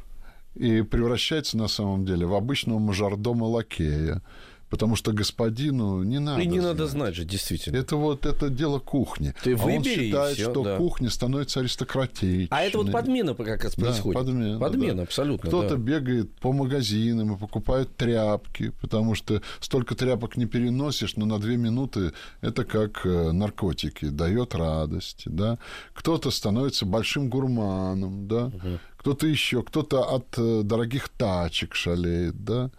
и 0.56 0.82
превращается 0.82 1.58
на 1.58 1.68
самом 1.68 2.06
деле 2.06 2.26
в 2.26 2.34
обычного 2.34 2.80
мажордома 2.80 3.44
лакея, 3.44 4.22
потому 4.70 4.96
что 4.96 5.12
господину 5.12 6.04
не 6.04 6.20
надо 6.20 6.42
и 6.42 6.46
не 6.48 6.60
надо 6.60 6.88
знать. 6.88 6.92
знать 6.92 7.16
же, 7.16 7.26
действительно. 7.26 7.78
Это 7.78 7.96
вот 7.96 8.26
это 8.26 8.50
дело 8.50 8.80
кухни. 8.80 9.34
Ты 9.44 9.54
а 9.54 9.58
он 9.58 9.64
выбери, 9.64 10.06
и 10.06 10.06
считает, 10.08 10.36
всё, 10.36 10.52
что 10.52 10.64
да. 10.64 10.78
кухня 10.78 11.10
становится 11.10 11.60
аристократичной. 11.60 12.48
А 12.50 12.62
это 12.64 12.78
вот 12.80 12.92
подмена 12.92 13.34
как 13.36 13.64
раз 13.64 13.76
Да, 13.76 13.86
происходит. 13.86 14.20
подмена, 14.22 14.60
Подмена, 14.60 14.96
да. 14.98 15.04
абсолютно. 15.04 15.48
Кто-то 15.50 15.76
да. 15.76 15.76
бегает 15.76 16.34
по 16.36 16.52
магазинам 16.52 17.34
и 17.36 17.38
покупает 17.38 17.96
тряпки, 17.96 18.72
потому 18.82 19.16
что 19.16 19.42
столько 19.60 19.96
тряпок 19.96 20.38
не 20.38 20.46
переносишь, 20.46 21.16
но 21.16 21.26
на 21.26 21.40
две 21.40 21.58
минуты 21.58 22.14
это 22.42 22.64
как 22.66 23.06
э, 23.06 23.32
наркотики, 23.32 24.06
дает 24.10 24.56
радость, 24.56 25.24
да. 25.26 25.58
Кто-то 25.94 26.32
становится 26.32 26.86
большим 26.86 27.30
гурманом, 27.30 28.28
да. 28.28 28.52
Кто-то 28.98 29.28
еще, 29.28 29.62
кто-то 29.62 30.04
от 30.16 30.34
э, 30.38 30.62
дорогих 30.64 31.10
тачек 31.10 31.76
шалеет, 31.76 32.44
да. 32.44 32.72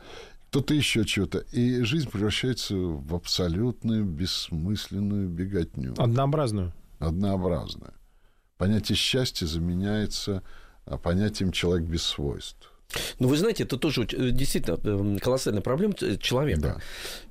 Кто-то 0.57 0.73
еще 0.73 1.05
чего-то. 1.05 1.41
И 1.53 1.83
жизнь 1.83 2.09
превращается 2.09 2.75
в 2.75 3.15
абсолютную 3.15 4.07
бессмысленную 4.07 5.29
беготню 5.29 5.93
Однообразную. 5.99 6.73
однообразное. 6.99 7.93
Понятие 8.57 8.97
счастья 8.97 9.45
заменяется 9.45 10.43
а 10.87 10.97
понятием 10.97 11.53
человек 11.53 11.87
без 11.87 12.05
свойств. 12.05 12.73
Ну, 13.19 13.29
вы 13.29 13.37
знаете, 13.37 13.65
это 13.65 13.77
тоже 13.77 14.07
э, 14.13 14.31
действительно 14.31 14.79
э, 14.83 15.19
колоссальная 15.21 15.63
проблема 15.63 15.95
человека. 16.21 16.61
Да. 16.61 16.81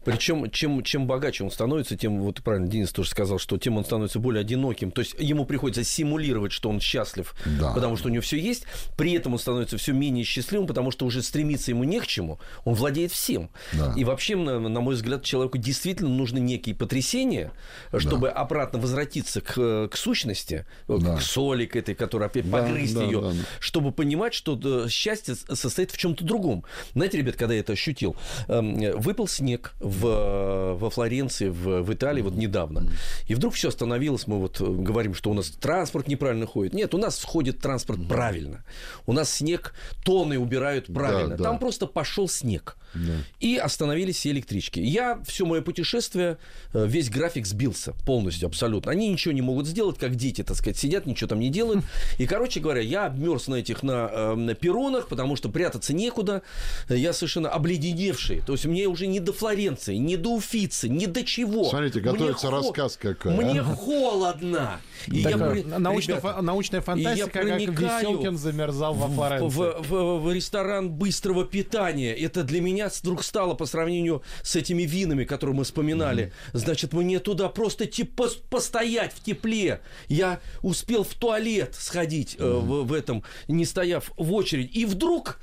Причем, 0.03 0.49
чем, 0.51 0.83
чем 0.83 1.07
богаче 1.07 1.43
он 1.43 1.51
становится, 1.51 1.97
тем, 1.97 2.21
вот 2.21 2.43
правильно 2.43 2.67
Денис 2.67 2.91
тоже 2.91 3.09
сказал, 3.09 3.39
что 3.39 3.57
тем 3.57 3.77
он 3.77 3.85
становится 3.85 4.19
более 4.19 4.41
одиноким. 4.41 4.91
То 4.91 5.01
есть 5.01 5.15
ему 5.17 5.45
приходится 5.45 5.83
симулировать, 5.83 6.51
что 6.51 6.69
он 6.69 6.79
счастлив, 6.79 7.33
да. 7.59 7.73
потому 7.73 7.97
что 7.97 8.09
у 8.09 8.11
него 8.11 8.21
все 8.21 8.37
есть. 8.37 8.65
При 8.97 9.13
этом 9.13 9.33
он 9.33 9.39
становится 9.39 9.77
все 9.77 9.93
менее 9.93 10.23
счастливым, 10.23 10.67
потому 10.67 10.91
что 10.91 11.05
уже 11.05 11.23
стремиться 11.23 11.71
ему 11.71 11.83
не 11.83 11.99
к 11.99 12.07
чему. 12.07 12.39
Он 12.65 12.75
владеет 12.75 13.11
всем. 13.11 13.49
Да. 13.73 13.93
И 13.97 14.03
вообще, 14.03 14.35
на, 14.35 14.59
на 14.59 14.81
мой 14.81 14.95
взгляд, 14.95 15.23
человеку 15.23 15.57
действительно 15.57 16.09
нужны 16.09 16.37
некие 16.37 16.75
потрясения, 16.75 17.51
чтобы 17.97 18.27
да. 18.27 18.33
обратно 18.33 18.79
возвратиться 18.79 19.41
к, 19.41 19.87
к 19.87 19.97
сущности, 19.97 20.65
да. 20.87 21.17
к 21.17 21.21
соли, 21.21 21.65
к 21.65 21.75
этой, 21.75 21.95
которая 21.95 22.29
опять 22.29 22.49
да, 22.49 22.59
погрызть 22.59 22.93
да, 22.93 23.03
ее, 23.03 23.21
да, 23.21 23.29
да. 23.31 23.35
чтобы 23.59 23.91
понимать, 23.91 24.35
что 24.35 24.59
э, 24.63 24.87
счастье 24.89 25.35
состоит 25.53 25.91
в 25.91 25.97
чем-то 25.97 26.23
другом. 26.23 26.63
Знаете, 26.93 27.17
ребят, 27.17 27.35
когда 27.35 27.53
я 27.53 27.59
это 27.59 27.73
ощутил, 27.73 28.15
эм, 28.47 28.99
выпал 28.99 29.27
снег 29.27 29.73
в, 29.79 30.75
во 30.79 30.89
Флоренции, 30.89 31.49
в, 31.49 31.81
в 31.81 31.93
Италии 31.93 32.21
вот 32.21 32.33
недавно. 32.33 32.87
И 33.27 33.35
вдруг 33.35 33.53
все 33.53 33.69
остановилось. 33.69 34.27
Мы 34.27 34.39
вот 34.39 34.59
э, 34.61 34.65
говорим, 34.65 35.13
что 35.13 35.29
у 35.29 35.33
нас 35.33 35.49
транспорт 35.49 36.07
неправильно 36.07 36.45
ходит. 36.45 36.73
Нет, 36.73 36.93
у 36.93 36.97
нас 36.97 37.23
ходит 37.23 37.59
транспорт 37.59 38.07
правильно. 38.07 38.63
У 39.05 39.13
нас 39.13 39.31
снег, 39.31 39.73
тоны 40.03 40.39
убирают 40.39 40.87
правильно. 40.87 41.31
Да, 41.31 41.37
да. 41.37 41.43
Там 41.43 41.59
просто 41.59 41.87
пошел 41.87 42.27
снег. 42.27 42.77
Да. 42.95 43.13
И 43.39 43.57
остановились 43.57 44.15
все 44.17 44.31
электрички. 44.31 44.79
Я 44.79 45.19
все 45.25 45.45
мое 45.45 45.61
путешествие, 45.61 46.37
э, 46.73 46.85
весь 46.87 47.09
график 47.09 47.45
сбился 47.45 47.93
полностью, 48.05 48.47
абсолютно. 48.47 48.91
Они 48.91 49.09
ничего 49.09 49.33
не 49.33 49.41
могут 49.41 49.67
сделать, 49.67 49.97
как 49.97 50.15
дети, 50.15 50.43
так 50.43 50.57
сказать, 50.57 50.77
сидят, 50.77 51.05
ничего 51.05 51.27
там 51.27 51.39
не 51.39 51.49
делают. 51.49 51.83
И, 52.17 52.25
короче 52.25 52.59
говоря, 52.59 52.81
я 52.81 53.05
обмерз 53.05 53.47
на 53.47 53.55
этих 53.55 53.83
на, 53.83 54.09
э, 54.11 54.35
на 54.35 54.53
перронах, 54.55 55.07
потому 55.07 55.35
что 55.35 55.49
прятаться 55.49 55.93
некуда. 55.93 56.41
Я 56.89 57.13
совершенно 57.13 57.49
обледеневший. 57.49 58.41
То 58.45 58.53
есть 58.53 58.65
мне 58.65 58.87
уже 58.87 59.07
не 59.07 59.19
до 59.19 59.33
Флоренции, 59.33 59.95
не 59.95 60.17
до 60.17 60.35
Уфицы, 60.35 60.89
не 60.89 61.07
до 61.07 61.23
чего. 61.23 61.65
Смотрите, 61.65 61.99
готовится 61.99 62.47
мне 62.47 62.57
рассказ 62.57 62.97
какой. 62.97 63.33
Мне 63.33 63.61
а? 63.61 63.63
холодно. 63.63 64.79
И 65.07 65.23
так, 65.23 65.35
я, 65.35 65.37
э, 65.37 65.79
научная, 65.79 66.17
ребята, 66.17 66.41
научная 66.41 66.81
фантастика, 66.81 67.29
как 67.29 67.45
Веселкин 67.45 68.37
замерзал 68.37 68.93
во 68.93 69.07
Флоренции. 69.07 69.55
В, 69.55 69.81
в, 69.81 69.89
в, 69.89 70.23
в 70.23 70.33
ресторан 70.33 70.91
быстрого 70.91 71.45
питания. 71.45 72.13
Это 72.13 72.43
для 72.43 72.61
меня 72.61 72.84
вдруг 73.01 73.23
стало 73.23 73.53
по 73.53 73.65
сравнению 73.65 74.23
с 74.43 74.55
этими 74.55 74.83
винами, 74.83 75.23
которые 75.23 75.55
мы 75.55 75.63
вспоминали. 75.63 76.25
Mm-hmm. 76.25 76.57
Значит, 76.57 76.93
мне 76.93 77.19
туда 77.19 77.49
просто 77.49 77.85
типа 77.85 78.29
постоять 78.49 79.13
в 79.13 79.23
тепле. 79.23 79.81
Я 80.07 80.39
успел 80.61 81.03
в 81.03 81.13
туалет 81.13 81.75
сходить 81.75 82.35
mm-hmm. 82.35 82.45
э, 82.45 82.59
в, 82.59 82.87
в 82.87 82.93
этом, 82.93 83.23
не 83.47 83.65
стояв 83.65 84.11
в 84.17 84.33
очередь. 84.33 84.75
И 84.75 84.85
вдруг 84.85 85.39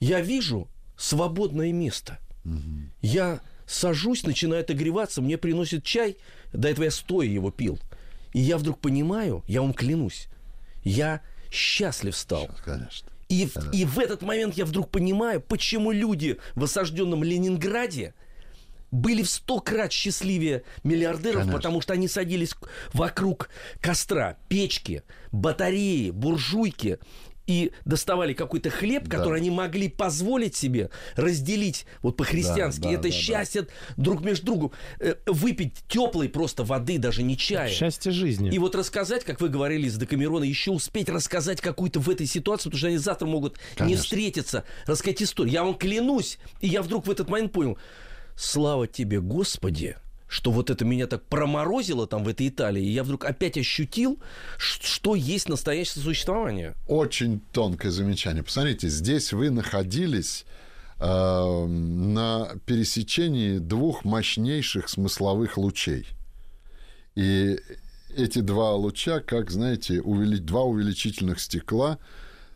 я 0.00 0.20
вижу 0.20 0.68
свободное 0.96 1.72
место. 1.72 2.18
Mm-hmm. 2.44 2.88
Я 3.02 3.40
сажусь, 3.66 4.24
начинаю 4.24 4.62
отогреваться, 4.62 5.22
мне 5.22 5.38
приносят 5.38 5.84
чай. 5.84 6.16
До 6.52 6.68
этого 6.68 6.84
я 6.84 6.90
стоя 6.90 7.26
его 7.26 7.50
пил. 7.50 7.78
И 8.32 8.40
я 8.40 8.58
вдруг 8.58 8.80
понимаю, 8.80 9.42
я 9.46 9.62
вам 9.62 9.72
клянусь, 9.72 10.28
я 10.82 11.20
счастлив 11.50 12.16
стал. 12.16 12.46
Сейчас, 12.46 12.60
конечно. 12.60 13.08
И, 13.28 13.48
да. 13.54 13.62
и 13.72 13.84
в 13.84 13.98
этот 13.98 14.22
момент 14.22 14.54
я 14.54 14.64
вдруг 14.64 14.90
понимаю, 14.90 15.40
почему 15.40 15.90
люди 15.92 16.38
в 16.54 16.64
осажденном 16.64 17.24
Ленинграде 17.24 18.14
были 18.90 19.22
в 19.22 19.30
сто 19.30 19.60
крат 19.60 19.92
счастливее 19.92 20.62
миллиардеров, 20.84 21.40
Конечно. 21.40 21.56
потому 21.56 21.80
что 21.80 21.92
они 21.94 22.06
садились 22.06 22.54
вокруг 22.92 23.48
костра, 23.80 24.36
печки, 24.48 25.02
батареи, 25.32 26.10
буржуйки 26.10 26.98
и 27.46 27.72
доставали 27.84 28.32
какой-то 28.32 28.70
хлеб, 28.70 29.04
да. 29.06 29.18
который 29.18 29.40
они 29.40 29.50
могли 29.50 29.88
позволить 29.88 30.56
себе 30.56 30.90
разделить 31.16 31.86
вот 32.02 32.16
по-христиански. 32.16 32.82
Да, 32.82 32.88
да, 32.88 32.94
это 32.94 33.02
да, 33.04 33.10
счастье 33.10 33.62
да. 33.62 33.68
друг 33.96 34.22
между 34.22 34.46
другом. 34.46 34.72
Э, 35.00 35.14
выпить 35.26 35.74
теплой 35.88 36.28
просто 36.28 36.64
воды, 36.64 36.98
даже 36.98 37.22
не 37.22 37.36
чая. 37.36 37.70
Счастье 37.70 38.12
жизни. 38.12 38.50
И 38.50 38.58
вот 38.58 38.74
рассказать, 38.74 39.24
как 39.24 39.40
вы 39.40 39.48
говорили 39.48 39.88
с 39.88 39.96
Декамерона, 39.96 40.44
еще 40.44 40.70
успеть 40.70 41.08
рассказать 41.08 41.60
какую-то 41.60 42.00
в 42.00 42.08
этой 42.08 42.26
ситуации, 42.26 42.64
потому 42.64 42.78
что 42.78 42.88
они 42.88 42.98
завтра 42.98 43.26
могут 43.26 43.58
Конечно. 43.76 43.84
не 43.84 43.96
встретиться, 43.96 44.64
рассказать 44.86 45.22
историю. 45.22 45.52
Я 45.52 45.64
вам 45.64 45.74
клянусь, 45.74 46.38
и 46.60 46.68
я 46.68 46.82
вдруг 46.82 47.06
в 47.06 47.10
этот 47.10 47.28
момент 47.28 47.52
понял, 47.52 47.78
слава 48.36 48.86
тебе, 48.86 49.20
Господи, 49.20 49.96
что 50.34 50.50
вот 50.50 50.68
это 50.68 50.84
меня 50.84 51.06
так 51.06 51.22
проморозило 51.26 52.08
там 52.08 52.24
в 52.24 52.28
этой 52.28 52.48
Италии, 52.48 52.82
и 52.82 52.90
я 52.90 53.04
вдруг 53.04 53.24
опять 53.24 53.56
ощутил, 53.56 54.18
что 54.58 55.14
есть 55.14 55.48
настоящее 55.48 56.02
существование. 56.02 56.74
Очень 56.88 57.40
тонкое 57.52 57.92
замечание. 57.92 58.42
Посмотрите, 58.42 58.88
здесь 58.88 59.32
вы 59.32 59.50
находились 59.50 60.44
э, 60.98 61.66
на 61.66 62.48
пересечении 62.66 63.58
двух 63.58 64.04
мощнейших 64.04 64.88
смысловых 64.88 65.56
лучей. 65.56 66.08
И 67.14 67.60
эти 68.16 68.40
два 68.40 68.72
луча, 68.72 69.20
как, 69.20 69.52
знаете, 69.52 70.00
увели... 70.00 70.38
два 70.38 70.62
увеличительных 70.62 71.38
стекла 71.38 72.00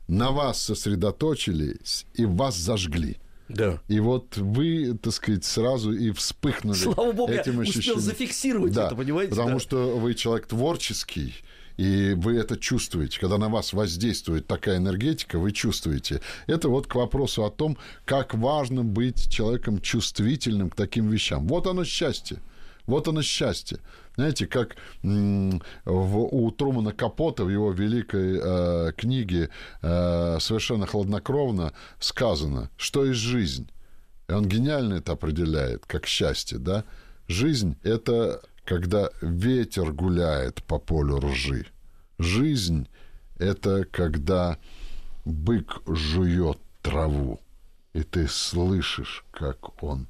на 0.09 0.33
вас 0.33 0.61
сосредоточились 0.61 2.07
и 2.15 2.25
вас 2.25 2.57
зажгли– 2.57 3.19
да. 3.49 3.81
И 3.89 4.01
вот 4.01 4.37
вы, 4.37 4.99
так 5.01 5.13
сказать, 5.13 5.45
сразу 5.45 5.93
и 5.93 6.11
вспыхнули 6.11 6.77
Слава 6.77 7.13
богу, 7.13 7.33
этим 7.33 7.61
я 7.63 7.69
успел 7.69 7.99
зафиксировать 7.99 8.73
да, 8.73 8.87
это, 8.87 8.97
понимаете? 8.97 9.31
Потому 9.31 9.55
да. 9.55 9.61
что 9.61 9.97
вы 9.99 10.15
человек 10.15 10.47
творческий, 10.47 11.35
и 11.79 12.15
вы 12.17 12.37
это 12.37 12.59
чувствуете. 12.59 13.19
Когда 13.21 13.39
на 13.39 13.49
вас 13.49 13.73
воздействует 13.73 14.47
такая 14.47 14.79
энергетика, 14.79 15.39
вы 15.39 15.53
чувствуете. 15.53 16.21
Это 16.47 16.69
вот 16.69 16.87
к 16.87 16.95
вопросу 16.97 17.45
о 17.45 17.51
том, 17.51 17.79
как 18.05 18.35
важно 18.35 18.85
быть 18.85 19.31
человеком 19.31 19.81
чувствительным 19.81 20.71
к 20.71 20.75
таким 20.75 21.09
вещам. 21.09 21.47
Вот 21.47 21.67
оно 21.67 21.85
счастье. 21.85 22.41
Вот 22.89 23.07
оно 23.07 23.21
счастье. 23.21 23.81
Знаете, 24.17 24.47
как 24.47 24.77
в, 25.03 26.19
у 26.35 26.51
Трумана 26.51 26.93
Капота 26.93 27.45
в 27.45 27.51
его 27.51 27.71
великой 27.71 28.41
э, 28.43 28.93
книге 28.97 29.51
э, 29.83 30.39
совершенно 30.41 30.87
хладнокровно 30.87 31.75
сказано, 32.01 32.71
что 32.79 33.05
есть 33.05 33.21
жизнь. 33.21 33.71
И 34.27 34.33
он 34.33 34.49
гениально 34.49 34.95
это 34.95 35.13
определяет, 35.13 35.85
как 35.85 36.07
счастье, 36.07 36.57
да? 36.59 36.85
Жизнь– 37.29 37.77
это 37.83 38.41
когда 38.65 39.11
ветер 39.21 39.93
гуляет 39.93 40.63
по 40.65 40.79
полю 40.79 41.21
ржи. 41.21 41.67
Жизнь– 42.19 42.89
это 43.39 43.85
когда 43.85 44.57
бык 45.27 45.83
жует 45.87 46.59
траву, 46.81 47.39
и 47.93 48.03
ты 48.03 48.27
слышишь, 48.29 49.27
как 49.31 49.83
он 49.83 50.07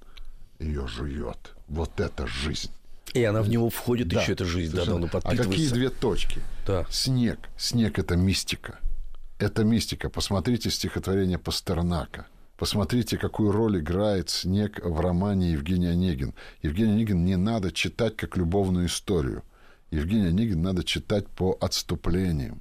ее 0.60 0.86
жует. 0.86 1.57
Вот 1.68 2.00
это 2.00 2.26
жизнь. 2.26 2.70
И 3.14 3.24
она 3.24 3.42
в 3.42 3.48
него 3.48 3.70
входит 3.70 4.08
да, 4.08 4.22
еще, 4.22 4.32
эта 4.32 4.44
жизнь, 4.44 4.74
да, 4.76 4.84
да, 4.84 5.20
А 5.24 5.36
какие 5.36 5.68
две 5.68 5.90
точки? 5.90 6.42
Да. 6.66 6.86
Снег. 6.90 7.38
Снег– 7.56 7.98
это 8.00 8.16
мистика. 8.16 8.78
Это 9.38 9.64
мистика. 9.64 10.10
Посмотрите 10.10 10.70
стихотворение 10.70 11.38
Пастернака. 11.38 12.26
Посмотрите, 12.58 13.16
какую 13.16 13.52
роль 13.52 13.78
играет 13.78 14.30
снег 14.30 14.80
в 14.84 15.00
романе 15.00 15.52
Евгения 15.52 15.90
Онегин. 15.90 16.34
Евгения 16.60 16.92
Онегин 16.94 17.24
не 17.24 17.36
надо 17.36 17.70
читать 17.70 18.16
как 18.16 18.36
любовную 18.36 18.86
историю. 18.86 19.44
Евгения 19.90 20.28
Онегин 20.28 20.60
надо 20.60 20.82
читать 20.82 21.28
по 21.28 21.56
отступлениям. 21.60 22.60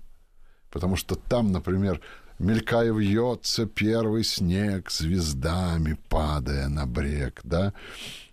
Потому 0.69 0.97
что 0.97 1.15
там, 1.15 1.51
например, 1.51 1.99
мелькая 2.37 2.93
вьется 2.93 3.65
первый 3.65 4.23
снег, 4.23 4.91
звездами 4.91 5.97
падая 6.09 6.67
на 6.67 6.85
брег, 6.85 7.41
да, 7.43 7.73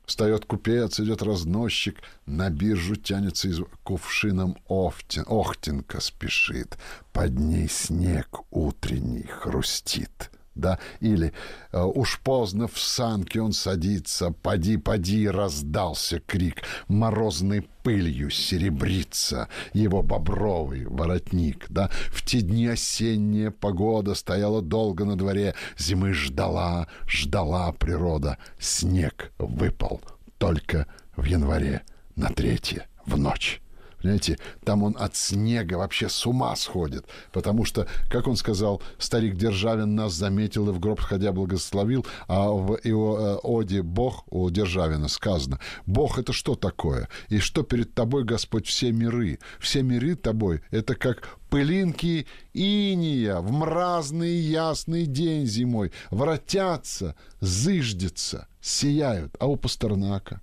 Встает 0.04 0.44
купец, 0.44 1.00
идет 1.00 1.22
разносчик, 1.22 2.02
на 2.26 2.50
биржу 2.50 2.96
тянется 2.96 3.48
из 3.48 3.60
кувшином 3.82 4.58
Офтин, 4.68 5.24
Охтинка 5.26 6.00
спешит, 6.00 6.76
под 7.12 7.38
ней 7.38 7.68
снег 7.68 8.40
утренний 8.50 9.26
хрустит 9.26 10.30
да, 10.54 10.78
или 11.00 11.32
э, 11.72 11.82
уж 11.82 12.20
поздно 12.20 12.68
в 12.68 12.78
санке 12.78 13.40
он 13.40 13.52
садится, 13.52 14.30
поди, 14.30 14.76
поди, 14.76 15.28
раздался 15.28 16.20
крик, 16.20 16.62
морозной 16.88 17.62
пылью 17.82 18.30
серебрится 18.30 19.48
его 19.72 20.02
бобровый 20.02 20.86
воротник, 20.86 21.66
да, 21.68 21.90
в 22.10 22.24
те 22.24 22.40
дни 22.40 22.66
осенняя 22.66 23.50
погода 23.50 24.14
стояла 24.14 24.62
долго 24.62 25.04
на 25.04 25.16
дворе, 25.16 25.54
зимы 25.76 26.12
ждала, 26.12 26.86
ждала 27.06 27.72
природа, 27.72 28.38
снег 28.58 29.32
выпал 29.38 30.00
только 30.38 30.86
в 31.16 31.24
январе 31.24 31.82
на 32.16 32.28
третье 32.28 32.86
в 33.06 33.18
ночь. 33.18 33.63
Понимаете, 34.04 34.38
там 34.66 34.82
он 34.82 34.94
от 34.98 35.16
снега 35.16 35.76
вообще 35.76 36.10
с 36.10 36.26
ума 36.26 36.54
сходит. 36.56 37.06
Потому 37.32 37.64
что, 37.64 37.86
как 38.10 38.28
он 38.28 38.36
сказал, 38.36 38.82
старик 38.98 39.34
Державин 39.34 39.94
нас 39.94 40.12
заметил 40.12 40.68
и 40.68 40.72
в 40.72 40.78
гроб 40.78 41.00
ходя 41.00 41.32
благословил, 41.32 42.04
а 42.28 42.50
в 42.50 42.78
его 42.84 43.18
э, 43.18 43.34
оде 43.36 43.80
Бог 43.80 44.26
у 44.30 44.50
Державина 44.50 45.08
сказано. 45.08 45.58
Бог 45.86 46.18
это 46.18 46.34
что 46.34 46.54
такое? 46.54 47.08
И 47.30 47.38
что 47.38 47.62
перед 47.62 47.94
тобой, 47.94 48.24
Господь, 48.24 48.66
все 48.66 48.92
миры? 48.92 49.38
Все 49.58 49.82
миры 49.82 50.16
тобой— 50.16 50.60
это 50.70 50.96
как 50.96 51.38
пылинки 51.48 52.26
иния 52.52 53.36
в 53.36 53.52
мразный 53.52 54.34
ясный 54.34 55.06
день 55.06 55.46
зимой. 55.46 55.92
Вратятся, 56.10 57.16
зыждятся, 57.40 58.48
сияют. 58.60 59.34
А 59.40 59.46
у 59.46 59.56
Пастернака 59.56 60.42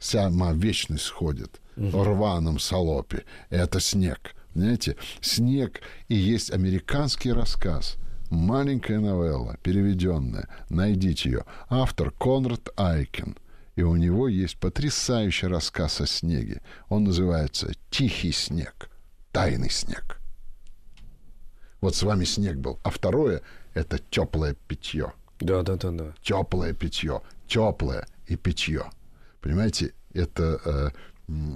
сама 0.00 0.52
вечность 0.52 1.04
сходит 1.04 1.60
в 1.76 2.02
рваном 2.02 2.58
салопе. 2.58 3.24
Это 3.50 3.80
снег. 3.80 4.34
Понимаете? 4.52 4.96
Снег 5.20 5.80
и 6.08 6.14
есть 6.14 6.50
американский 6.52 7.32
рассказ. 7.32 7.96
Маленькая 8.30 9.00
новелла, 9.00 9.56
переведенная. 9.62 10.48
Найдите 10.70 11.30
ее. 11.30 11.44
Автор 11.68 12.10
Конрад 12.10 12.68
Айкен. 12.76 13.36
И 13.76 13.82
у 13.82 13.96
него 13.96 14.28
есть 14.28 14.58
потрясающий 14.58 15.48
рассказ 15.48 16.00
о 16.00 16.06
снеге. 16.06 16.62
Он 16.88 17.04
называется 17.04 17.72
«Тихий 17.90 18.32
снег», 18.32 18.88
«Тайный 19.32 19.70
снег». 19.70 20.20
Вот 21.80 21.96
с 21.96 22.02
вами 22.02 22.24
снег 22.24 22.56
был. 22.56 22.78
А 22.84 22.90
второе– 22.90 23.42
это 23.74 23.98
теплое 23.98 24.54
питье. 24.68 25.12
Да, 25.40 25.62
да, 25.62 25.76
да, 25.76 25.90
да. 25.90 26.14
Теплое 26.22 26.72
питье. 26.72 27.20
Теплое 27.48 28.06
и 28.26 28.36
питье. 28.36 28.84
Понимаете, 29.40 29.92
это 30.14 30.60
э, 30.64 30.90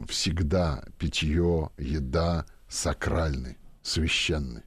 всегда 0.08 0.84
питье, 0.98 1.70
еда 1.78 2.46
сакральный, 2.68 3.56
священный. 3.82 4.62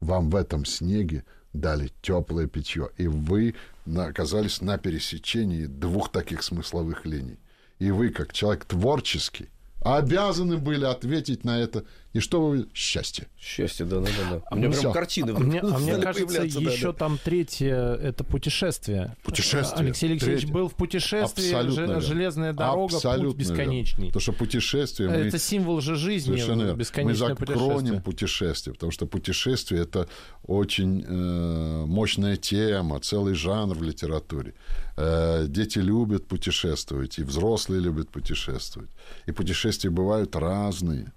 Вам 0.00 0.30
в 0.30 0.36
этом 0.36 0.64
снеге 0.64 1.24
дали 1.52 1.90
теплое 2.02 2.46
питье, 2.46 2.90
и 2.96 3.06
вы 3.06 3.54
оказались 3.96 4.60
на 4.60 4.78
пересечении 4.78 5.66
двух 5.66 6.12
таких 6.12 6.42
смысловых 6.42 7.06
линий. 7.06 7.38
И 7.78 7.90
вы, 7.90 8.10
как 8.10 8.32
человек 8.32 8.64
творческий, 8.64 9.48
обязаны 9.82 10.58
были 10.58 10.84
ответить 10.84 11.44
на 11.44 11.60
это. 11.60 11.84
И 12.12 12.20
что 12.20 12.46
вы... 12.46 12.66
Счастье. 12.72 13.26
Счастье, 13.38 13.84
да, 13.84 14.00
да, 14.00 14.08
да. 14.30 14.42
А 14.50 14.54
У 14.54 14.56
меня 14.58 14.68
мне- 14.68 14.78
прям 14.78 14.92
картины 14.92 15.32
А 15.36 15.38
мне, 15.38 15.60
а 15.60 15.78
мне 15.78 15.96
кажется, 15.98 16.38
да, 16.38 16.44
еще 16.44 16.86
да. 16.86 16.92
там 16.94 17.18
третье 17.22 17.74
это 17.96 18.24
путешествие. 18.24 19.14
Путешествие. 19.22 19.80
Алексей 19.86 20.10
Алексеевич 20.10 20.40
Третье. 20.42 20.54
был 20.54 20.68
в 20.68 20.74
путешествии, 20.74 21.44
Абсолютно 21.52 21.80
верно. 21.80 22.00
железная 22.00 22.52
дорога, 22.54 22.96
Абсолютно 22.96 23.28
путь 23.32 23.36
бесконечный. 23.38 23.96
верно. 24.04 24.06
Потому 24.14 24.20
что 24.22 24.32
путешествие... 24.32 25.08
мы- 25.10 25.14
Это 25.16 25.38
символ 25.38 25.80
же 25.82 25.96
жизни, 25.96 26.30
Совершенно 26.30 26.58
верно. 26.60 26.72
Мы 26.72 26.78
бесконечное 26.78 27.28
закроним 27.28 27.56
путешествие. 27.66 28.00
путешествие, 28.00 28.74
потому 28.74 28.92
что 28.92 29.06
путешествие 29.06 29.82
это 29.82 30.08
очень 30.44 31.04
э, 31.06 31.84
мощная 31.86 32.36
тема, 32.36 32.98
целый 33.00 33.34
жанр 33.34 33.76
в 33.76 33.82
литературе. 33.82 34.54
Э, 34.96 35.44
дети 35.48 35.80
любят 35.80 36.26
путешествовать, 36.26 37.18
и 37.18 37.24
взрослые 37.24 37.82
любят 37.82 38.08
путешествовать. 38.08 38.88
И 39.26 39.32
путешествия 39.32 39.90
бывают 39.90 40.34
разные. 40.34 41.12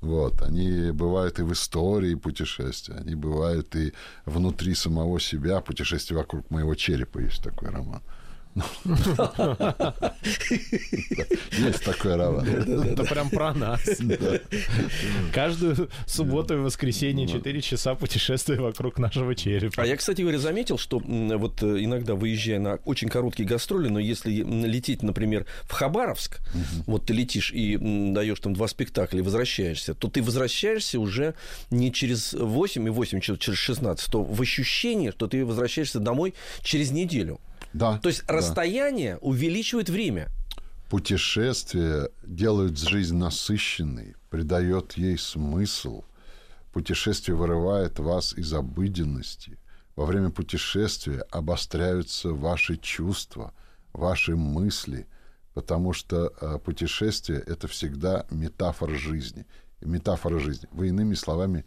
Вот, 0.00 0.42
они 0.42 0.92
бывают 0.92 1.40
и 1.40 1.42
в 1.42 1.52
истории 1.52 2.14
путешествия, 2.14 2.94
они 2.94 3.16
бывают 3.16 3.74
и 3.74 3.92
внутри 4.26 4.74
самого 4.74 5.18
себя. 5.18 5.60
Путешествие 5.60 6.18
вокруг 6.18 6.50
моего 6.50 6.74
черепа 6.74 7.18
есть 7.18 7.42
такой 7.42 7.70
роман. 7.70 8.02
Есть 11.52 11.84
такой 11.84 12.16
роман. 12.16 12.46
Это 12.46 13.04
прям 13.04 13.30
про 13.30 13.54
нас. 13.54 13.80
Каждую 15.32 15.90
субботу 16.06 16.54
и 16.54 16.58
воскресенье 16.58 17.26
4 17.26 17.60
часа 17.60 17.94
путешествия 17.94 18.60
вокруг 18.60 18.98
нашего 18.98 19.34
черепа. 19.34 19.82
А 19.82 19.86
я, 19.86 19.96
кстати 19.96 20.22
говоря, 20.22 20.38
заметил, 20.38 20.78
что 20.78 20.98
вот 20.98 21.62
э, 21.62 21.84
иногда 21.84 22.14
выезжая 22.14 22.58
на 22.58 22.74
очень 22.84 23.08
короткие 23.08 23.48
гастроли, 23.48 23.88
но 23.88 23.98
если 23.98 24.30
лететь, 24.30 25.02
например, 25.02 25.46
в 25.64 25.72
Хабаровск, 25.72 26.40
вот 26.86 27.06
ты 27.06 27.12
летишь 27.14 27.52
и 27.52 27.76
даешь 28.12 28.40
там 28.40 28.54
два 28.54 28.68
спектакля 28.68 29.18
и 29.18 29.22
возвращаешься, 29.22 29.94
то 29.94 30.08
ты 30.08 30.22
возвращаешься 30.22 31.00
уже 31.00 31.34
не 31.70 31.92
через 31.92 32.32
8 32.32 32.86
и 32.86 32.90
8, 32.90 33.20
через 33.20 33.38
через 33.38 33.58
16, 33.58 34.10
то 34.10 34.22
в 34.22 34.40
ощущении, 34.40 35.10
что 35.10 35.26
ты 35.26 35.44
возвращаешься 35.44 36.00
домой 36.00 36.34
через 36.62 36.90
неделю. 36.90 37.40
Да. 37.72 37.98
То 37.98 38.08
есть 38.08 38.26
да. 38.26 38.34
расстояние 38.34 39.18
увеличивает 39.18 39.88
время. 39.88 40.28
Путешествия 40.90 42.08
делают 42.22 42.78
жизнь 42.78 43.16
насыщенной, 43.16 44.16
придает 44.30 44.94
ей 44.94 45.18
смысл. 45.18 46.04
Путешествие 46.72 47.36
вырывает 47.36 47.98
вас 47.98 48.32
из 48.32 48.52
обыденности. 48.54 49.58
Во 49.96 50.06
время 50.06 50.30
путешествия 50.30 51.22
обостряются 51.30 52.30
ваши 52.30 52.76
чувства, 52.76 53.52
ваши 53.92 54.36
мысли, 54.36 55.06
потому 55.54 55.92
что 55.92 56.32
э, 56.40 56.58
путешествие 56.58 57.40
это 57.40 57.68
всегда 57.68 58.24
метафора 58.30 58.94
жизни. 58.94 59.44
Метафора 59.80 60.38
жизни. 60.38 60.68
Вы 60.70 60.88
иными 60.88 61.14
словами 61.14 61.64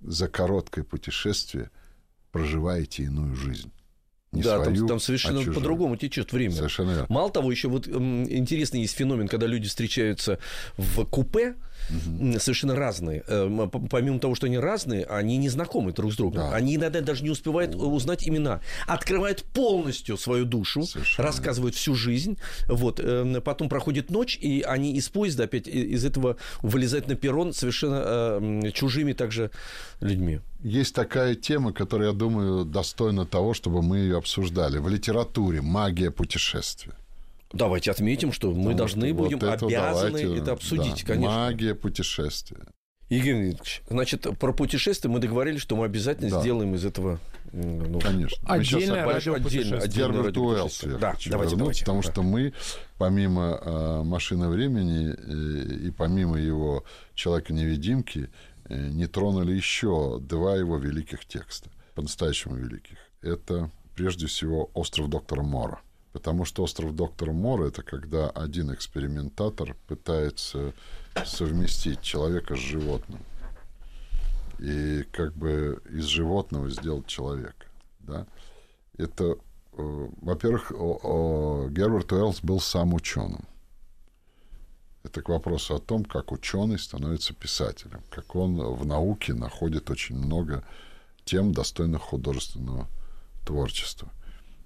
за 0.00 0.28
короткое 0.28 0.84
путешествие 0.84 1.70
проживаете 2.32 3.04
иную 3.04 3.34
жизнь. 3.34 3.72
Не 4.32 4.42
да, 4.42 4.62
там, 4.62 4.74
свою, 4.74 4.86
там 4.86 4.96
а 4.98 5.00
совершенно 5.00 5.38
чужую. 5.40 5.56
по-другому 5.56 5.96
течет 5.96 6.32
время. 6.32 6.54
Совершенно 6.54 6.90
верно. 6.90 7.06
Мало 7.08 7.30
того, 7.32 7.50
еще 7.50 7.68
вот 7.68 7.88
интересный 7.88 8.82
есть 8.82 8.96
феномен, 8.96 9.26
когда 9.26 9.46
люди 9.46 9.68
встречаются 9.68 10.38
в 10.76 11.04
купе, 11.04 11.56
м, 11.90 12.38
совершенно 12.40 12.74
разные. 12.76 13.22
Э, 13.26 13.68
Помимо 13.90 14.18
того, 14.18 14.34
что 14.34 14.46
они 14.46 14.58
разные, 14.58 15.04
они 15.04 15.36
не 15.36 15.48
знакомы 15.48 15.92
друг 15.92 16.12
с 16.12 16.16
другом. 16.16 16.50
Да. 16.50 16.54
Они 16.54 16.76
иногда 16.76 17.00
даже 17.00 17.22
не 17.22 17.30
успевают 17.30 17.74
узнать 17.74 18.28
имена. 18.28 18.60
Открывают 18.86 19.42
полностью 19.44 20.16
свою 20.16 20.44
душу, 20.44 20.82
Совершенно 20.82 21.26
рассказывают 21.26 21.74
всю 21.74 21.94
жизнь. 21.94 22.38
Вот. 22.68 23.00
э, 23.00 23.40
Потом 23.44 23.68
проходит 23.68 24.10
ночь, 24.10 24.38
и 24.40 24.62
они 24.62 24.94
из 24.94 25.08
поезда 25.08 25.44
опять 25.44 25.66
из 25.68 26.04
этого 26.04 26.36
вылезают 26.62 27.08
на 27.08 27.14
перрон 27.14 27.52
совершенно 27.52 28.02
э, 28.04 28.70
чужими 28.72 29.12
также 29.12 29.50
людьми. 30.00 30.40
Есть 30.62 30.94
такая 30.94 31.34
тема, 31.34 31.72
которая, 31.72 32.08
я 32.08 32.14
думаю, 32.14 32.64
достойна 32.64 33.24
того, 33.24 33.54
чтобы 33.54 33.82
мы 33.82 33.98
ее 33.98 34.18
обсуждали. 34.18 34.78
В 34.78 34.88
литературе 34.88 35.62
магия 35.62 36.10
путешествия. 36.10 36.92
Давайте 37.52 37.90
отметим, 37.90 38.32
что 38.32 38.52
мы 38.52 38.74
должны 38.74 39.08
что 39.08 39.14
будем 39.16 39.38
вот 39.38 39.48
это 39.54 39.66
обязаны 39.66 40.18
давайте, 40.22 40.36
это 40.40 40.52
обсудить, 40.52 41.04
да, 41.04 41.14
конечно. 41.14 41.34
Магия 41.36 41.74
путешествия. 41.74 42.64
Игорь 43.08 43.32
Леонидович, 43.32 43.82
значит, 43.90 44.26
про 44.38 44.52
путешествие 44.52 45.10
мы 45.10 45.18
договорились, 45.18 45.60
что 45.60 45.74
мы 45.74 45.84
обязательно 45.84 46.30
Да. 46.30 46.40
сделаем 46.40 46.76
из 46.76 46.84
этого... 46.84 47.18
м, 47.52 47.90
ну, 47.90 47.98
Конечно. 47.98 48.38
Отдельное 48.48 49.04
радиопутешествие. 49.04 49.80
отдельно- 49.80 50.12
Герберт 50.12 50.36
Уэллс 50.36 50.82
я 50.84 50.88
Да, 50.90 50.98
давайте, 50.98 51.28
вернуться, 51.30 51.56
давайте. 51.56 51.80
потому 51.80 52.02
Да. 52.02 52.12
что 52.12 52.22
мы, 52.22 52.52
помимо 52.98 53.60
э, 53.60 54.02
«Машины 54.04 54.48
времени» 54.48 55.12
э, 55.12 55.86
и 55.88 55.90
помимо 55.90 56.38
его 56.38 56.84
«Человека-невидимки», 57.16 58.30
э, 58.68 58.88
не 58.90 59.08
тронули 59.08 59.52
еще 59.54 60.18
два 60.20 60.54
его 60.56 60.76
великих 60.78 61.24
текста, 61.26 61.68
по-настоящему 61.96 62.54
великих. 62.54 62.98
Это, 63.22 63.72
прежде 63.96 64.28
всего, 64.28 64.70
«Остров 64.74 65.08
доктора 65.10 65.42
Мора». 65.42 65.80
Потому 66.12 66.44
что 66.44 66.64
«Остров 66.64 66.94
доктора 66.94 67.32
Мора»— 67.32 67.66
это 67.68 67.82
когда 67.82 68.30
один 68.30 68.72
экспериментатор 68.74 69.76
пытается 69.86 70.72
совместить 71.24 72.02
человека 72.02 72.56
с 72.56 72.58
животным 72.58 73.20
и 74.58 75.04
как 75.12 75.34
бы 75.34 75.80
из 75.88 76.04
животного 76.04 76.68
сделать 76.68 77.06
человека. 77.06 77.66
Да? 78.00 78.26
Это, 78.98 79.24
э, 79.24 79.36
во-первых, 80.20 80.70
Герберт 80.70 82.12
Уэллс 82.12 82.40
был 82.42 82.60
сам 82.60 82.92
ученым. 82.94 83.44
Это 85.02 85.22
к 85.22 85.30
вопросу 85.30 85.76
о 85.76 85.80
том, 85.80 86.04
как 86.04 86.30
ученый 86.30 86.78
становится 86.78 87.32
писателем, 87.32 88.02
как 88.10 88.36
он 88.36 88.56
в 88.74 88.84
науке 88.84 89.32
находит 89.32 89.88
очень 89.90 90.16
много 90.16 90.62
тем, 91.24 91.52
достойных 91.52 92.02
художественного 92.02 92.86
творчества. 93.46 94.10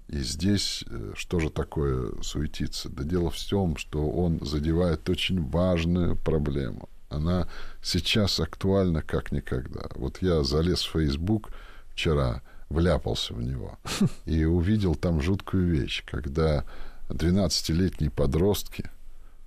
И 0.07 0.19
здесь 0.19 0.83
э, 0.87 1.13
что 1.15 1.39
же 1.39 1.49
такое 1.49 2.11
суетиться? 2.21 2.89
Да 2.89 3.03
дело 3.03 3.31
в 3.31 3.49
том, 3.49 3.77
что 3.77 4.07
он 4.07 4.39
задевает 4.45 5.09
очень 5.09 5.43
важную 5.49 6.15
проблему. 6.15 6.89
Она 7.09 7.47
сейчас 7.81 8.39
актуальна 8.39 9.01
как 9.01 9.31
никогда. 9.31 9.87
Вот 9.95 10.21
я 10.21 10.43
залез 10.43 10.81
в 10.83 10.91
Facebook 10.91 11.51
вчера, 11.89 12.41
вляпался 12.69 13.33
в 13.33 13.41
него 13.41 13.77
и 14.25 14.43
увидел 14.45 14.95
там 14.95 15.21
жуткую 15.21 15.67
вещь, 15.67 16.03
когда 16.05 16.65
12-летние 17.09 18.11
подростки 18.11 18.89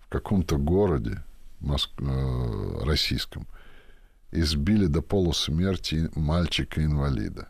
в 0.00 0.08
каком-то 0.08 0.56
городе 0.56 1.22
Моск... 1.60 1.90
э, 2.00 2.84
российском 2.84 3.46
избили 4.30 4.86
до 4.86 5.02
полусмерти 5.02 6.10
мальчика-инвалида, 6.14 7.48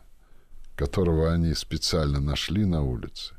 которого 0.79 1.33
они 1.33 1.53
специально 1.55 2.21
нашли 2.21 2.63
на 2.63 2.81
улице, 2.81 3.35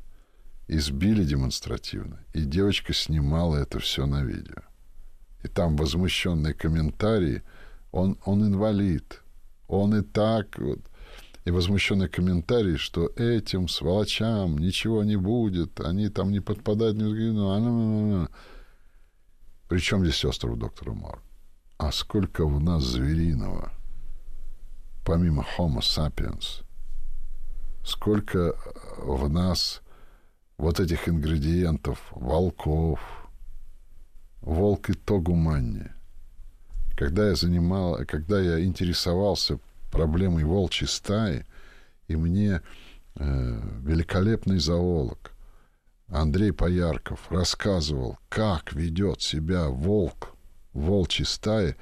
избили 0.67 1.23
демонстративно, 1.23 2.19
и 2.33 2.41
девочка 2.41 2.93
снимала 2.93 3.55
это 3.55 3.79
все 3.79 4.05
на 4.05 4.23
видео. 4.23 4.61
и 5.43 5.47
там 5.47 5.75
возмущенные 5.75 6.53
комментарии, 6.53 7.41
он, 7.91 8.15
он 8.25 8.43
инвалид, 8.43 9.21
он 9.67 9.95
и 9.95 10.03
так 10.03 10.59
вот. 10.59 10.81
И 11.45 11.51
возмущенные 11.51 12.09
комментарии, 12.09 12.75
что 12.75 13.07
этим 13.15 13.67
сволочам 13.67 14.59
ничего 14.59 15.03
не 15.03 15.15
будет, 15.15 15.79
они 15.79 16.09
там 16.09 16.31
не 16.31 16.41
подпадают 16.41 16.97
ни 16.97 17.05
в 17.05 18.29
Причем 19.67 20.05
здесь 20.05 20.25
остров 20.25 20.59
доктора 20.59 20.93
Мор? 20.93 21.23
А 21.77 21.91
сколько 21.91 22.45
в 22.45 22.59
нас 22.59 22.83
звериного, 22.83 23.71
помимо 25.03 25.43
Homo 25.57 25.79
sapiens, 25.79 26.63
сколько 27.83 28.55
в 28.97 29.29
нас 29.29 29.81
вот 30.57 30.79
этих 30.79 31.09
ингредиентов, 31.09 31.99
волков, 32.11 32.99
волк 34.41 34.89
и 34.89 34.93
то 34.93 35.19
гуманнее. 35.19 35.95
Когда 36.95 37.29
я 37.29 37.35
занимал, 37.35 37.99
когда 38.07 38.39
я 38.39 38.63
интересовался 38.63 39.59
проблемой 39.91 40.43
волчьей 40.43 40.87
стаи, 40.87 41.45
и 42.07 42.15
мне 42.15 42.61
э, 43.15 43.61
великолепный 43.81 44.59
зоолог 44.59 45.31
Андрей 46.07 46.51
Поярков 46.51 47.31
рассказывал, 47.31 48.17
как 48.29 48.73
ведет 48.73 49.21
себя 49.21 49.69
волк 49.69 50.35
волчьей 50.73 51.25
стае, 51.25 51.77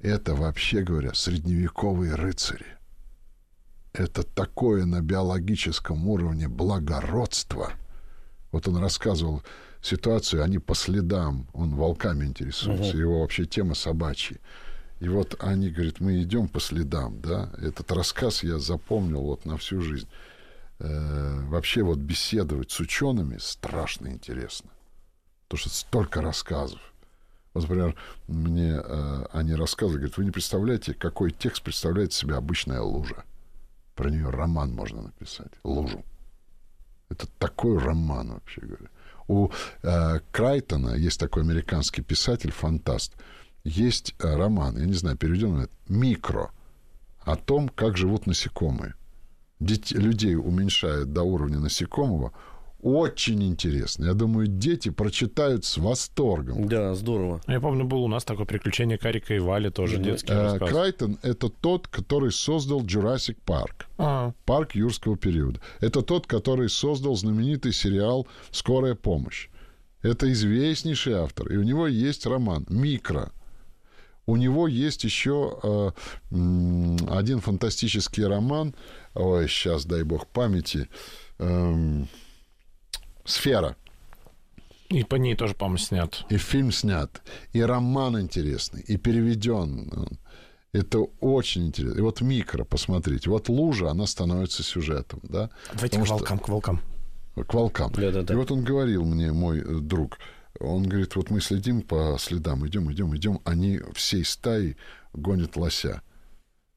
это 0.00 0.34
вообще 0.34 0.82
говоря 0.82 1.14
средневековые 1.14 2.14
рыцари. 2.14 2.66
Это 3.92 4.22
такое 4.22 4.84
на 4.84 5.00
биологическом 5.00 6.08
уровне 6.08 6.48
благородство. 6.48 7.72
Вот 8.50 8.66
он 8.68 8.78
рассказывал 8.78 9.42
ситуацию, 9.82 10.42
они 10.42 10.58
по 10.58 10.74
следам, 10.74 11.46
он 11.52 11.74
волками 11.74 12.24
интересуется, 12.24 12.90
угу. 12.90 12.98
его 12.98 13.20
вообще 13.20 13.44
тема 13.44 13.74
собачья. 13.74 14.38
И 15.00 15.08
вот 15.08 15.36
они 15.40 15.68
говорят, 15.68 16.00
мы 16.00 16.22
идем 16.22 16.48
по 16.48 16.60
следам, 16.60 17.20
да. 17.20 17.50
Этот 17.58 17.90
рассказ 17.90 18.44
я 18.44 18.58
запомнил 18.58 19.22
вот 19.22 19.44
на 19.44 19.56
всю 19.56 19.80
жизнь. 19.80 20.08
Э, 20.78 21.40
вообще 21.48 21.82
вот 21.82 21.98
беседовать 21.98 22.70
с 22.70 22.78
учеными 22.78 23.38
страшно 23.38 24.08
интересно. 24.08 24.70
Потому 25.48 25.58
что 25.58 25.70
столько 25.70 26.22
рассказов. 26.22 26.80
Вот, 27.52 27.64
например, 27.64 27.96
мне 28.28 28.80
э, 28.82 29.26
они 29.32 29.54
рассказывали, 29.54 29.98
говорят, 29.98 30.16
вы 30.16 30.24
не 30.24 30.30
представляете, 30.30 30.94
какой 30.94 31.32
текст 31.32 31.62
представляет 31.62 32.12
себя 32.12 32.36
обычная 32.36 32.80
лужа. 32.80 33.24
Про 33.94 34.10
нее 34.10 34.30
роман 34.30 34.72
можно 34.72 35.02
написать. 35.02 35.52
Лужу. 35.64 36.04
Это 37.08 37.26
такой 37.38 37.78
роман, 37.78 38.32
вообще 38.32 38.62
говоря. 38.62 38.88
У 39.28 39.50
э, 39.82 40.20
Крайтона 40.30 40.94
есть 40.94 41.20
такой 41.20 41.42
американский 41.42 42.02
писатель, 42.02 42.50
фантаст– 42.50 43.14
есть 43.64 44.14
э, 44.18 44.34
роман, 44.34 44.76
я 44.78 44.86
не 44.86 44.94
знаю, 44.94 45.16
переведен 45.16 45.60
это, 45.60 45.72
«Микро», 45.88 46.50
о 47.20 47.36
том, 47.36 47.68
как 47.68 47.96
живут 47.96 48.26
насекомые. 48.26 48.94
Детей, 49.60 49.96
людей 49.98 50.34
уменьшают 50.34 51.12
до 51.12 51.22
уровня 51.22 51.60
насекомого. 51.60 52.32
Очень 52.82 53.44
интересно. 53.44 54.06
Я 54.06 54.14
думаю, 54.14 54.48
дети 54.48 54.90
прочитают 54.90 55.64
с 55.64 55.78
восторгом. 55.78 56.66
Да, 56.66 56.96
здорово. 56.96 57.40
Я 57.46 57.60
помню, 57.60 57.84
был 57.84 58.02
у 58.02 58.08
нас 58.08 58.24
такое 58.24 58.44
приключение 58.44 58.98
Карика 58.98 59.34
и 59.34 59.38
Вали, 59.38 59.70
тоже 59.70 59.98
mm-hmm. 59.98 60.02
детский 60.02 60.32
э, 60.32 60.42
рассказ. 60.42 60.68
Крайтон— 60.68 61.18
это 61.22 61.48
тот, 61.48 61.86
который 61.86 62.32
создал 62.32 62.82
Jurassic 62.82 63.36
Park. 63.46 63.86
А-а. 63.98 64.34
Парк 64.44 64.74
юрского 64.74 65.16
периода. 65.16 65.60
Это 65.78 66.02
тот, 66.02 66.26
который 66.26 66.68
создал 66.68 67.14
знаменитый 67.14 67.72
сериал 67.72 68.26
«Скорая 68.50 68.96
помощь». 68.96 69.48
Это 70.02 70.32
известнейший 70.32 71.14
автор. 71.14 71.52
И 71.52 71.56
у 71.56 71.62
него 71.62 71.86
есть 71.86 72.26
роман 72.26 72.66
«Микро». 72.68 73.30
У 74.26 74.36
него 74.36 74.66
есть 74.66 75.04
еще 75.04 75.58
э, 75.62 75.90
один 77.10 77.40
фантастический 77.40 78.24
роман, 78.24 78.74
ой, 79.14 79.48
сейчас, 79.48 79.84
дай 79.84 80.02
бог 80.04 80.26
памяти, 80.28 80.88
э, 81.38 82.04
«Сфера». 83.24 83.76
И 84.88 85.04
по 85.04 85.16
ней 85.16 85.34
тоже, 85.34 85.54
по-моему, 85.54 85.78
снят. 85.78 86.24
И 86.28 86.36
фильм 86.36 86.70
снят. 86.70 87.22
И 87.52 87.62
роман 87.62 88.20
интересный, 88.20 88.82
и 88.82 88.98
переведен. 88.98 89.90
Это 90.72 91.00
очень 91.20 91.68
интересно. 91.68 91.98
И 91.98 92.02
вот 92.02 92.20
микро, 92.20 92.64
посмотрите. 92.64 93.30
Вот 93.30 93.48
лужа, 93.48 93.90
она 93.90 94.06
становится 94.06 94.62
сюжетом. 94.62 95.20
Да? 95.22 95.50
Давайте 95.72 95.98
Потому 95.98 96.04
к 96.04 96.08
волкам, 96.10 96.36
что... 96.38 96.46
к 96.46 96.48
волкам. 96.48 96.80
К 97.34 97.54
волкам. 97.54 97.92
Да, 97.92 98.10
да, 98.10 98.22
да. 98.22 98.34
И 98.34 98.36
вот 98.36 98.50
он 98.50 98.64
говорил 98.64 99.04
мне, 99.04 99.32
мой 99.32 99.60
э, 99.60 99.80
друг, 99.80 100.18
он 100.60 100.82
говорит, 100.82 101.16
вот 101.16 101.30
мы 101.30 101.40
следим 101.40 101.82
по 101.82 102.16
следам, 102.18 102.66
идем, 102.66 102.92
идем, 102.92 103.16
идем, 103.16 103.40
они 103.44 103.80
всей 103.94 104.24
стаей 104.24 104.76
гонят 105.14 105.56
лося. 105.56 106.02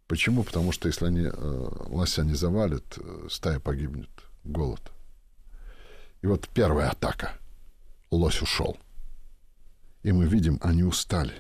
Почему? 0.08 0.44
Потому 0.44 0.72
что 0.72 0.88
если 0.88 1.06
они 1.06 1.28
э, 1.32 1.68
лося 1.88 2.24
не 2.24 2.36
завалят, 2.36 2.98
э, 2.98 3.28
стая 3.30 3.60
погибнет. 3.60 4.10
Голод. 4.44 4.92
И 6.26 6.28
вот 6.28 6.50
первая 6.50 6.90
атака. 6.90 7.34
Лось 8.10 8.42
ушел. 8.42 8.78
И 10.02 10.12
мы 10.12 10.26
видим, 10.26 10.58
они 10.64 10.82
устали. 10.82 11.36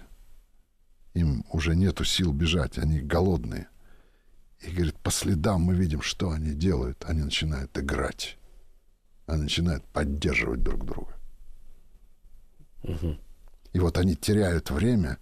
Им 1.15 1.43
уже 1.51 1.75
нету 1.75 2.03
сил 2.03 2.31
бежать, 2.31 2.77
они 2.77 2.99
голодные. 2.99 3.67
И 4.59 4.69
говорит, 4.69 4.95
по 4.99 5.09
следам 5.09 5.61
мы 5.61 5.73
видим, 5.73 6.03
что 6.03 6.29
они 6.29 6.53
делают. 6.53 7.03
Они 7.07 7.23
начинают 7.23 7.75
играть. 7.75 8.37
Они 9.25 9.41
начинают 9.41 9.83
поддерживать 9.85 10.61
друг 10.61 10.85
друга. 10.85 11.17
И 13.73 13.79
вот 13.79 13.97
они 13.97 14.15
теряют 14.15 14.69
время, 14.69 15.17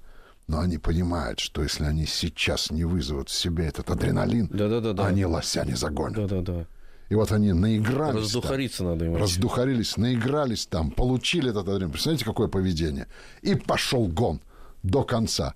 но 0.45 0.59
они 0.59 0.77
понимают, 0.77 1.39
что 1.39 1.63
если 1.63 1.85
они 1.85 2.05
сейчас 2.05 2.69
не 2.69 2.83
вызовут 2.83 3.29
в 3.29 3.33
себе 3.33 3.67
этот 3.67 3.89
адреналин, 3.89 4.47
да 4.47 4.65
-да 4.65 4.81
-да 4.81 4.93
-да. 4.93 5.07
они 5.07 5.25
лося 5.25 5.63
не 5.63 5.75
загонят. 5.75 6.17
Да 6.17 6.35
-да 6.35 6.43
-да. 6.43 6.67
И 7.09 7.15
вот 7.15 7.31
они 7.31 7.53
наигрались. 7.53 8.21
Раздухариться 8.21 8.79
там, 8.79 8.87
надо 8.87 9.05
им. 9.05 9.15
Раздухарились, 9.15 9.97
наигрались 9.97 10.65
там, 10.65 10.91
получили 10.91 11.49
этот 11.49 11.63
адреналин. 11.63 11.91
Представляете, 11.91 12.25
какое 12.25 12.47
поведение? 12.47 13.07
И 13.41 13.55
пошел 13.55 14.07
гон 14.07 14.41
до 14.81 15.03
конца. 15.03 15.55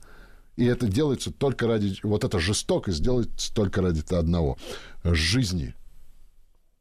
И 0.56 0.66
это 0.66 0.88
делается 0.88 1.32
только 1.32 1.68
ради... 1.68 1.98
Вот 2.04 2.24
эта 2.24 2.40
жестокость 2.40 3.02
делается 3.02 3.54
только 3.54 3.82
ради 3.82 4.04
одного. 4.14 4.58
Жизни. 5.04 5.74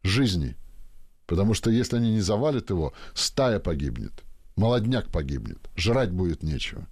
Жизни. 0.03 0.57
Потому 1.27 1.55
что 1.55 1.71
если 1.71 1.97
они 1.97 2.13
не 2.13 2.21
завалят 2.21 2.71
его, 2.71 2.93
стая 3.15 3.59
погибнет 3.61 4.23
молодняк 4.57 5.11
погибнет, 5.11 5.59
жрать 5.77 6.11
будет 6.11 6.43
нечего. 6.43 6.87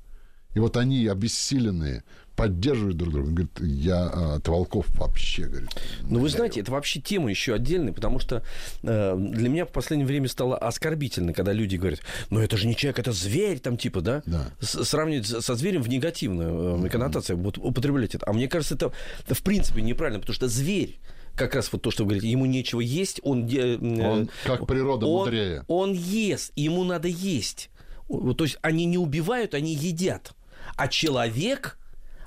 И 0.55 0.59
вот 0.61 0.77
они, 0.77 1.07
обессиленные, 1.07 2.05
поддерживают 2.37 2.97
друг 2.97 3.13
друга. 3.13 3.29
Он 3.29 3.35
говорит, 3.35 3.61
я 3.61 4.11
а, 4.13 4.35
от 4.37 4.49
волков 4.49 4.87
вообще, 4.99 5.45
говорит. 5.45 5.71
Ну, 6.03 6.21
вы 6.21 6.29
знаете, 6.29 6.61
это 6.61 6.73
вообще 6.73 7.01
тема 7.01 7.31
еще 7.31 7.55
отдельная, 7.55 7.93
потому 7.93 8.19
что 8.19 8.43
э, 8.83 9.17
для 9.17 9.49
меня 9.49 9.67
в 9.67 9.73
последнее 9.73 10.07
время 10.07 10.29
стало 10.29 10.57
оскорбительно, 10.57 11.33
когда 11.33 11.53
люди 11.53 11.77
говорят, 11.77 12.01
ну, 12.31 12.41
это 12.41 12.57
же 12.57 12.67
не 12.67 12.77
человек, 12.77 12.99
это 12.99 13.13
зверь, 13.13 13.61
там, 13.61 13.77
типа, 13.77 14.01
да? 14.01 14.23
да. 14.27 14.51
С 14.61 14.85
сравнивать 14.85 15.27
со 15.27 15.55
зверем 15.55 15.83
в 15.83 15.89
негативную 15.89 16.85
э, 16.85 16.89
коннотацию, 16.89 17.39
вот 17.39 17.59
употреблять 17.59 18.15
это. 18.15 18.27
А 18.29 18.33
мне 18.33 18.49
кажется, 18.49 18.75
это, 18.75 18.93
это 19.25 19.35
в 19.35 19.43
принципе 19.43 19.83
неправильно, 19.83 20.21
потому 20.21 20.35
что 20.35 20.49
зверь 20.49 20.99
как 21.35 21.55
раз 21.55 21.73
вот 21.73 21.83
то, 21.83 21.91
что 21.91 22.05
вы 22.05 22.11
говорите, 22.11 22.31
ему 22.31 22.47
нечего 22.47 22.81
есть, 22.81 23.21
он... 23.23 23.49
Э, 23.49 23.77
он 23.77 24.31
как 24.45 24.67
природа 24.67 25.07
он, 25.07 25.25
мудрее. 25.25 25.65
Он 25.69 25.93
ест, 25.93 26.53
ему 26.57 26.85
надо 26.85 27.09
есть. 27.09 27.71
То 28.09 28.45
есть 28.45 28.59
они 28.61 28.85
не 28.85 28.99
убивают, 28.99 29.55
они 29.55 29.75
едят. 29.75 30.35
А 30.77 30.89
человек 30.89 31.79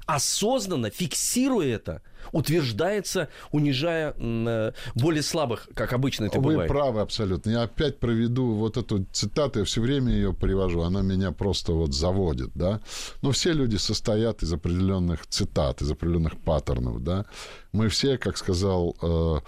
осознанно, 0.08 0.90
фиксируя 0.90 1.76
это, 1.76 2.02
утверждается, 2.32 3.28
унижая 3.52 4.16
э, 4.18 4.72
более 4.96 5.22
слабых, 5.22 5.68
как 5.76 5.92
обычно 5.92 6.26
это 6.26 6.40
Вы 6.40 6.52
бывает. 6.52 6.72
Вы 6.72 6.76
правы 6.76 7.02
абсолютно. 7.02 7.50
Я 7.50 7.64
опять 7.64 8.00
проведу 8.00 8.54
вот 8.54 8.78
эту 8.78 9.06
цитату, 9.12 9.60
я 9.60 9.66
все 9.66 9.82
время 9.82 10.14
ее 10.14 10.34
привожу, 10.34 10.82
она 10.82 11.02
меня 11.02 11.34
просто 11.34 11.74
вот 11.74 11.94
заводит, 11.94 12.52
да. 12.56 12.80
Но 13.22 13.32
все 13.32 13.52
люди 13.52 13.76
состоят 13.76 14.44
из 14.44 14.54
определенных 14.54 15.28
цитат, 15.28 15.82
из 15.82 15.92
определенных 15.92 16.38
паттернов, 16.38 17.04
да. 17.04 17.26
Мы 17.74 17.90
все, 17.90 18.18
как 18.18 18.38
сказал 18.38 18.96
э, 19.02 19.40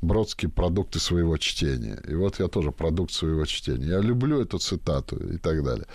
Бродский, 0.00 0.48
продукты 0.48 0.98
своего 0.98 1.36
чтения. 1.36 2.00
И 2.08 2.14
вот 2.14 2.40
я 2.40 2.48
тоже 2.48 2.72
продукт 2.72 3.12
своего 3.12 3.44
чтения. 3.44 3.86
Я 3.86 4.00
люблю 4.00 4.40
эту 4.40 4.58
цитату 4.58 5.16
и 5.16 5.36
так 5.36 5.62
далее. 5.62 5.86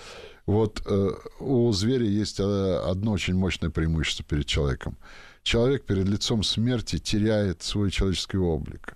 Вот 0.46 0.82
э, 0.86 1.10
у 1.40 1.72
зверя 1.72 2.06
есть 2.06 2.40
э, 2.40 2.44
одно 2.86 3.12
очень 3.12 3.36
мощное 3.36 3.70
преимущество 3.70 4.26
перед 4.26 4.46
человеком. 4.46 4.98
Человек 5.44 5.86
перед 5.86 6.08
лицом 6.08 6.44
смерти 6.44 6.98
теряет 6.98 7.62
свой 7.62 7.92
человеческий 7.92 8.38
облик. 8.38 8.96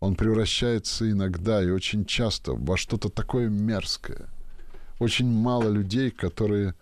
Он 0.00 0.16
превращается 0.16 1.10
иногда 1.10 1.62
и 1.62 1.70
очень 1.70 2.04
часто 2.04 2.52
во 2.52 2.76
что-то 2.76 3.08
такое 3.08 3.48
мерзкое. 3.48 4.28
Очень 4.98 5.28
мало 5.30 5.68
людей, 5.68 6.10
которые 6.10 6.74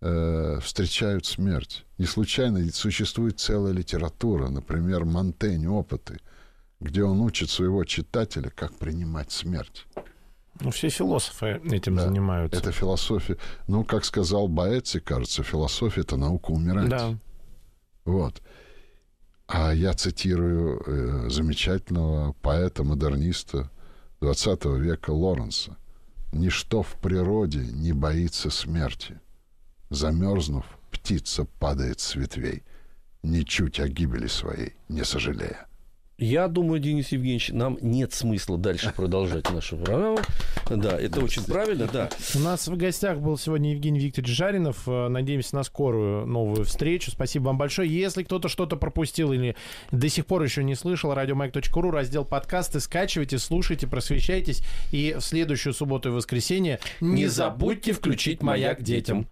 э, 0.00 0.58
встречают 0.62 1.26
смерть. 1.26 1.84
Не 1.98 2.06
случайно 2.06 2.66
существует 2.72 3.40
целая 3.40 3.72
литература, 3.72 4.48
например, 4.48 5.04
Монтень 5.04 5.66
«Опыты», 5.66 6.18
где 6.80 7.04
он 7.04 7.20
учит 7.20 7.50
своего 7.50 7.84
читателя, 7.84 8.50
как 8.50 8.74
принимать 8.74 9.30
смерть. 9.30 9.86
Ну, 10.62 10.70
все 10.70 10.88
философы 10.88 11.60
этим 11.64 11.96
да, 11.96 12.06
занимаются. 12.06 12.58
Это 12.58 12.72
философия. 12.72 13.36
Ну, 13.66 13.84
как 13.84 14.04
сказал 14.04 14.48
Боэци, 14.48 15.00
кажется, 15.00 15.42
философия— 15.42 16.00
это 16.02 16.16
наука 16.16 16.52
умирать. 16.52 16.88
Да. 16.88 17.18
Вот. 18.04 18.40
А 19.48 19.72
я 19.72 19.92
цитирую 19.92 20.82
э, 20.86 21.30
замечательного 21.30 22.32
поэта-модерниста 22.34 23.70
20 24.20 24.64
века 24.76 25.10
Лоренса. 25.10 25.76
«Ничто 26.32 26.82
в 26.82 26.94
природе 26.94 27.58
не 27.58 27.92
боится 27.92 28.50
смерти. 28.50 29.20
Замерзнув, 29.90 30.64
птица 30.90 31.44
падает 31.58 32.00
с 32.00 32.14
ветвей, 32.14 32.62
ничуть 33.22 33.80
о 33.80 33.88
гибели 33.88 34.28
своей 34.28 34.74
не 34.88 35.04
сожалея». 35.04 35.66
Я 36.22 36.46
думаю, 36.46 36.78
Денис 36.78 37.08
Евгеньевич, 37.08 37.48
нам 37.48 37.78
нет 37.80 38.12
смысла 38.12 38.56
дальше 38.56 38.92
продолжать 38.94 39.50
нашу 39.50 39.76
программу. 39.76 40.20
Да, 40.70 40.96
это 40.96 41.20
очень 41.20 41.42
правильно, 41.42 41.88
да. 41.92 42.10
У 42.36 42.38
нас 42.38 42.68
в 42.68 42.76
гостях 42.76 43.18
был 43.18 43.36
сегодня 43.36 43.72
Евгений 43.72 43.98
Викторович 43.98 44.30
Жаринов. 44.32 44.84
Э, 44.86 45.08
надеемся 45.08 45.56
на 45.56 45.64
скорую 45.64 46.24
новую 46.24 46.64
встречу. 46.64 47.10
Спасибо 47.10 47.46
вам 47.46 47.58
большое. 47.58 47.92
Если 47.92 48.22
кто-то 48.22 48.48
что-то 48.48 48.76
пропустил 48.76 49.32
или 49.32 49.56
до 49.90 50.08
сих 50.08 50.26
пор 50.26 50.44
еще 50.44 50.62
не 50.62 50.76
слышал, 50.76 51.12
радиомайк.ру, 51.12 51.90
раздел 51.90 52.24
подкасты, 52.24 52.78
скачивайте, 52.78 53.40
слушайте, 53.40 53.88
просвещайтесь. 53.88 54.62
И 54.92 55.16
в 55.18 55.22
следующую 55.22 55.72
субботу 55.72 56.10
и 56.10 56.12
воскресенье 56.12 56.78
не 57.00 57.26
забудьте 57.26 57.92
включить 57.92 58.44
«Маяк 58.44 58.80
детям». 58.82 59.26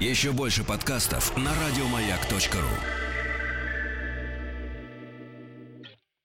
Еще 0.00 0.32
больше 0.32 0.64
подкастов 0.64 1.34
на 1.38 1.50
радиомаяк.ру 1.66 3.11